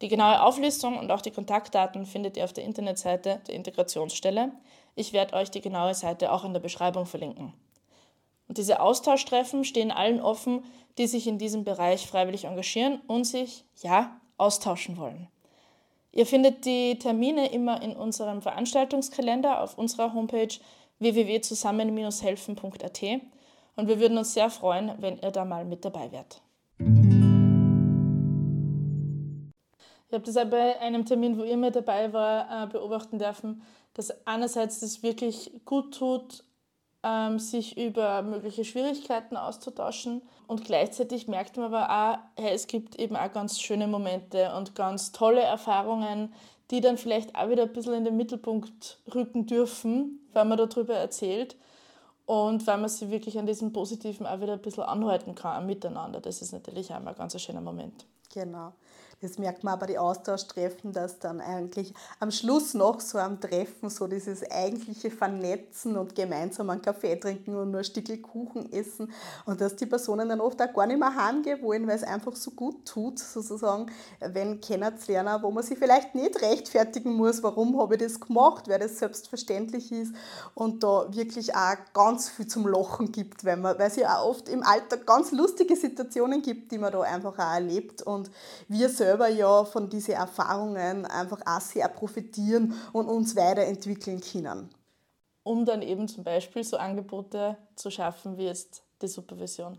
Die 0.00 0.08
genaue 0.08 0.40
Auflistung 0.42 0.96
und 0.96 1.10
auch 1.10 1.20
die 1.20 1.32
Kontaktdaten 1.32 2.06
findet 2.06 2.36
ihr 2.36 2.44
auf 2.44 2.52
der 2.52 2.64
Internetseite 2.64 3.40
der 3.48 3.54
Integrationsstelle, 3.54 4.52
ich 4.98 5.12
werde 5.12 5.34
euch 5.34 5.50
die 5.50 5.60
genaue 5.60 5.94
Seite 5.94 6.32
auch 6.32 6.44
in 6.44 6.52
der 6.52 6.60
Beschreibung 6.60 7.06
verlinken. 7.06 7.52
Und 8.48 8.58
diese 8.58 8.80
Austauschtreffen 8.80 9.64
stehen 9.64 9.90
allen 9.90 10.20
offen, 10.20 10.64
die 10.96 11.06
sich 11.06 11.26
in 11.26 11.38
diesem 11.38 11.64
Bereich 11.64 12.06
freiwillig 12.06 12.44
engagieren 12.44 13.00
und 13.06 13.24
sich, 13.24 13.64
ja, 13.82 14.18
austauschen 14.36 14.96
wollen. 14.96 15.28
Ihr 16.12 16.26
findet 16.26 16.64
die 16.64 16.98
Termine 16.98 17.52
immer 17.52 17.82
in 17.82 17.94
unserem 17.94 18.42
Veranstaltungskalender 18.42 19.62
auf 19.62 19.78
unserer 19.78 20.14
Homepage 20.14 20.48
www.zusammen-helfen.at 20.98 23.02
und 23.76 23.86
wir 23.86 24.00
würden 24.00 24.18
uns 24.18 24.34
sehr 24.34 24.50
freuen, 24.50 24.90
wenn 24.98 25.18
ihr 25.18 25.30
da 25.30 25.44
mal 25.44 25.64
mit 25.64 25.84
dabei 25.84 26.10
wärt. 26.10 26.40
Ich 30.08 30.14
habe 30.14 30.24
das 30.24 30.38
auch 30.38 30.46
bei 30.46 30.80
einem 30.80 31.04
Termin, 31.04 31.38
wo 31.38 31.44
ihr 31.44 31.58
mit 31.58 31.76
dabei 31.76 32.12
war, 32.12 32.64
äh, 32.64 32.66
beobachten 32.66 33.18
dürfen, 33.18 33.62
dass 33.98 34.14
einerseits 34.28 34.78
das 34.78 35.02
wirklich 35.02 35.50
gut 35.64 35.92
tut, 35.98 36.44
ähm, 37.02 37.40
sich 37.40 37.76
über 37.76 38.22
mögliche 38.22 38.64
Schwierigkeiten 38.64 39.36
auszutauschen 39.36 40.22
und 40.46 40.64
gleichzeitig 40.64 41.26
merkt 41.26 41.56
man 41.56 41.74
aber 41.74 41.90
auch, 41.90 42.18
hey, 42.40 42.54
es 42.54 42.68
gibt 42.68 42.94
eben 42.94 43.16
auch 43.16 43.32
ganz 43.32 43.60
schöne 43.60 43.88
Momente 43.88 44.54
und 44.54 44.76
ganz 44.76 45.10
tolle 45.10 45.40
Erfahrungen, 45.40 46.32
die 46.70 46.80
dann 46.80 46.96
vielleicht 46.96 47.34
auch 47.34 47.48
wieder 47.50 47.64
ein 47.64 47.72
bisschen 47.72 47.94
in 47.94 48.04
den 48.04 48.16
Mittelpunkt 48.16 48.98
rücken 49.12 49.46
dürfen, 49.46 50.20
weil 50.32 50.44
man 50.44 50.58
darüber 50.58 50.94
erzählt 50.94 51.56
und 52.24 52.64
weil 52.68 52.78
man 52.78 52.88
sich 52.88 53.10
wirklich 53.10 53.36
an 53.36 53.46
diesem 53.46 53.72
Positiven 53.72 54.28
auch 54.28 54.40
wieder 54.40 54.52
ein 54.52 54.62
bisschen 54.62 54.84
anhalten 54.84 55.34
kann, 55.34 55.66
miteinander. 55.66 56.20
Das 56.20 56.40
ist 56.40 56.52
natürlich 56.52 56.94
auch 56.94 57.00
mal 57.00 57.10
ein 57.10 57.16
ganz 57.16 57.40
schöner 57.42 57.62
Moment. 57.62 58.06
Genau. 58.32 58.74
Das 59.20 59.36
merkt 59.36 59.64
man 59.64 59.74
aber 59.74 59.86
die 59.86 59.98
Austauschtreffen, 59.98 60.92
dass 60.92 61.18
dann 61.18 61.40
eigentlich 61.40 61.92
am 62.20 62.30
Schluss 62.30 62.74
noch 62.74 63.00
so 63.00 63.18
am 63.18 63.40
Treffen 63.40 63.90
so 63.90 64.06
dieses 64.06 64.48
eigentliche 64.48 65.10
Vernetzen 65.10 65.96
und 65.96 66.14
gemeinsam 66.14 66.70
einen 66.70 66.82
Kaffee 66.82 67.16
trinken 67.16 67.56
und 67.56 67.72
nur 67.72 67.80
ein 67.80 67.84
Stückchen 67.84 68.22
Kuchen 68.22 68.72
essen 68.72 69.12
und 69.44 69.60
dass 69.60 69.74
die 69.74 69.86
Personen 69.86 70.28
dann 70.28 70.40
oft 70.40 70.62
auch 70.62 70.72
gar 70.72 70.86
nicht 70.86 71.00
mehr 71.00 71.16
heimgehen 71.16 71.60
wollen, 71.62 71.88
weil 71.88 71.96
es 71.96 72.04
einfach 72.04 72.36
so 72.36 72.52
gut 72.52 72.86
tut, 72.86 73.18
sozusagen, 73.18 73.90
wenn 74.20 74.60
kennenzulernen, 74.60 75.42
wo 75.42 75.50
man 75.50 75.64
sich 75.64 75.78
vielleicht 75.78 76.14
nicht 76.14 76.40
rechtfertigen 76.40 77.14
muss, 77.14 77.42
warum 77.42 77.76
habe 77.80 77.96
ich 77.96 78.02
das 78.02 78.20
gemacht, 78.20 78.68
weil 78.68 78.78
das 78.78 78.98
selbstverständlich 78.98 79.90
ist 79.90 80.14
und 80.54 80.84
da 80.84 81.06
wirklich 81.10 81.56
auch 81.56 81.74
ganz 81.92 82.28
viel 82.28 82.46
zum 82.46 82.68
Lachen 82.68 83.10
gibt, 83.10 83.44
weil, 83.44 83.56
man, 83.56 83.76
weil 83.80 83.88
es 83.88 83.96
ja 83.96 84.16
auch 84.18 84.28
oft 84.30 84.48
im 84.48 84.62
Alltag 84.62 85.06
ganz 85.06 85.32
lustige 85.32 85.74
Situationen 85.74 86.40
gibt, 86.40 86.70
die 86.70 86.78
man 86.78 86.92
da 86.92 87.00
einfach 87.00 87.36
auch 87.36 87.54
erlebt 87.54 88.02
und 88.02 88.17
wir 88.68 88.88
selbst 88.88 89.08
selber 89.08 89.28
ja 89.28 89.64
von 89.64 89.88
diesen 89.88 90.14
Erfahrungen 90.14 91.06
einfach 91.06 91.40
auch 91.46 91.60
sehr 91.60 91.88
profitieren 91.88 92.74
und 92.92 93.08
uns 93.08 93.34
weiterentwickeln 93.34 94.20
können. 94.20 94.68
Um 95.42 95.64
dann 95.64 95.82
eben 95.82 96.08
zum 96.08 96.24
Beispiel 96.24 96.62
so 96.62 96.76
Angebote 96.76 97.56
zu 97.74 97.90
schaffen 97.90 98.36
wie 98.36 98.44
jetzt 98.44 98.82
die 99.00 99.08
Supervision. 99.08 99.78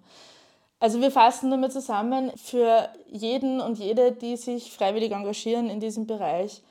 Also 0.79 0.99
wir 1.01 1.11
fassen 1.11 1.49
nochmal 1.49 1.71
zusammen, 1.71 2.31
für 2.37 2.89
jeden 3.07 3.59
und 3.59 3.77
jede, 3.77 4.13
die 4.13 4.37
sich 4.37 4.71
freiwillig 4.71 5.11
engagieren 5.11 5.69
in 5.69 5.79
diesem 5.79 6.07
Bereich, 6.07 6.63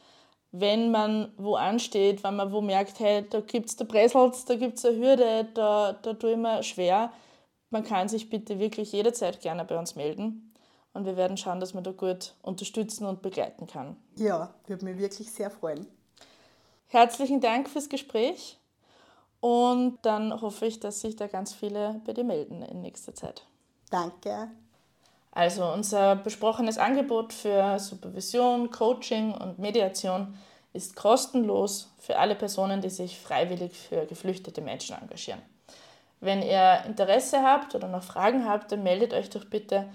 wenn 0.50 0.90
man 0.90 1.30
wo 1.36 1.56
ansteht, 1.56 2.24
wenn 2.24 2.36
man 2.36 2.50
wo 2.50 2.60
merkt, 2.62 2.98
hey, 3.00 3.24
da 3.28 3.40
gibt 3.40 3.68
es 3.68 3.76
da 3.76 3.84
Bresels, 3.84 4.46
da 4.46 4.56
gibt 4.56 4.78
es 4.78 4.84
eine 4.84 4.96
Hürde, 4.96 5.46
da, 5.54 5.92
da 5.92 6.14
tue 6.14 6.32
ich 6.32 6.38
mir 6.38 6.62
schwer, 6.62 7.12
man 7.70 7.84
kann 7.84 8.08
sich 8.08 8.30
bitte 8.30 8.58
wirklich 8.58 8.92
jederzeit 8.92 9.40
gerne 9.42 9.64
bei 9.64 9.78
uns 9.78 9.94
melden. 9.94 10.47
Und 10.92 11.04
wir 11.04 11.16
werden 11.16 11.36
schauen, 11.36 11.60
dass 11.60 11.74
man 11.74 11.84
da 11.84 11.92
gut 11.92 12.34
unterstützen 12.42 13.06
und 13.06 13.22
begleiten 13.22 13.66
kann. 13.66 13.96
Ja, 14.16 14.54
würde 14.66 14.84
mich 14.84 14.98
wirklich 14.98 15.30
sehr 15.30 15.50
freuen. 15.50 15.86
Herzlichen 16.88 17.40
Dank 17.40 17.68
fürs 17.68 17.88
Gespräch 17.88 18.58
und 19.40 19.98
dann 20.02 20.40
hoffe 20.40 20.66
ich, 20.66 20.80
dass 20.80 21.00
sich 21.00 21.16
da 21.16 21.26
ganz 21.26 21.52
viele 21.52 22.00
bei 22.06 22.12
dir 22.12 22.24
melden 22.24 22.62
in 22.62 22.80
nächster 22.80 23.14
Zeit. 23.14 23.46
Danke. 23.90 24.50
Also 25.32 25.70
unser 25.70 26.16
besprochenes 26.16 26.78
Angebot 26.78 27.32
für 27.32 27.78
Supervision, 27.78 28.70
Coaching 28.70 29.32
und 29.32 29.58
Mediation 29.58 30.36
ist 30.72 30.96
kostenlos 30.96 31.90
für 31.98 32.18
alle 32.18 32.34
Personen, 32.34 32.80
die 32.80 32.90
sich 32.90 33.18
freiwillig 33.18 33.72
für 33.76 34.06
geflüchtete 34.06 34.60
Menschen 34.60 34.96
engagieren. 34.96 35.40
Wenn 36.20 36.42
ihr 36.42 36.82
Interesse 36.86 37.42
habt 37.42 37.74
oder 37.74 37.88
noch 37.88 38.02
Fragen 38.02 38.48
habt, 38.48 38.72
dann 38.72 38.82
meldet 38.82 39.14
euch 39.14 39.30
doch 39.30 39.44
bitte 39.44 39.88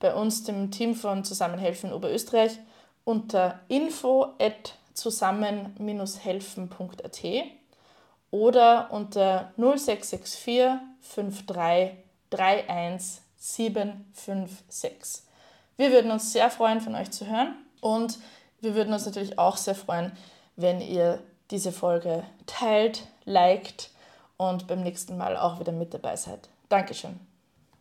bei 0.00 0.14
uns, 0.14 0.44
dem 0.44 0.70
Team 0.70 0.94
von 0.94 1.24
Zusammenhelfen 1.24 1.92
Oberösterreich, 1.92 2.58
unter 3.04 3.60
info 3.68 4.34
zusammen-helfen.at 4.94 7.22
oder 8.30 8.92
unter 8.92 9.52
0664 9.56 10.78
53 11.14 11.96
31 12.30 13.22
756. 13.36 15.22
Wir 15.76 15.92
würden 15.92 16.10
uns 16.10 16.32
sehr 16.32 16.50
freuen, 16.50 16.80
von 16.80 16.94
euch 16.94 17.10
zu 17.10 17.26
hören 17.26 17.54
und 17.80 18.18
wir 18.60 18.74
würden 18.74 18.92
uns 18.92 19.06
natürlich 19.06 19.38
auch 19.38 19.56
sehr 19.56 19.74
freuen, 19.74 20.12
wenn 20.56 20.82
ihr 20.82 21.20
diese 21.50 21.72
Folge 21.72 22.24
teilt, 22.46 23.06
liked 23.24 23.90
und 24.36 24.66
beim 24.66 24.82
nächsten 24.82 25.16
Mal 25.16 25.36
auch 25.36 25.58
wieder 25.58 25.72
mit 25.72 25.94
dabei 25.94 26.16
seid. 26.16 26.50
Dankeschön. 26.68 27.29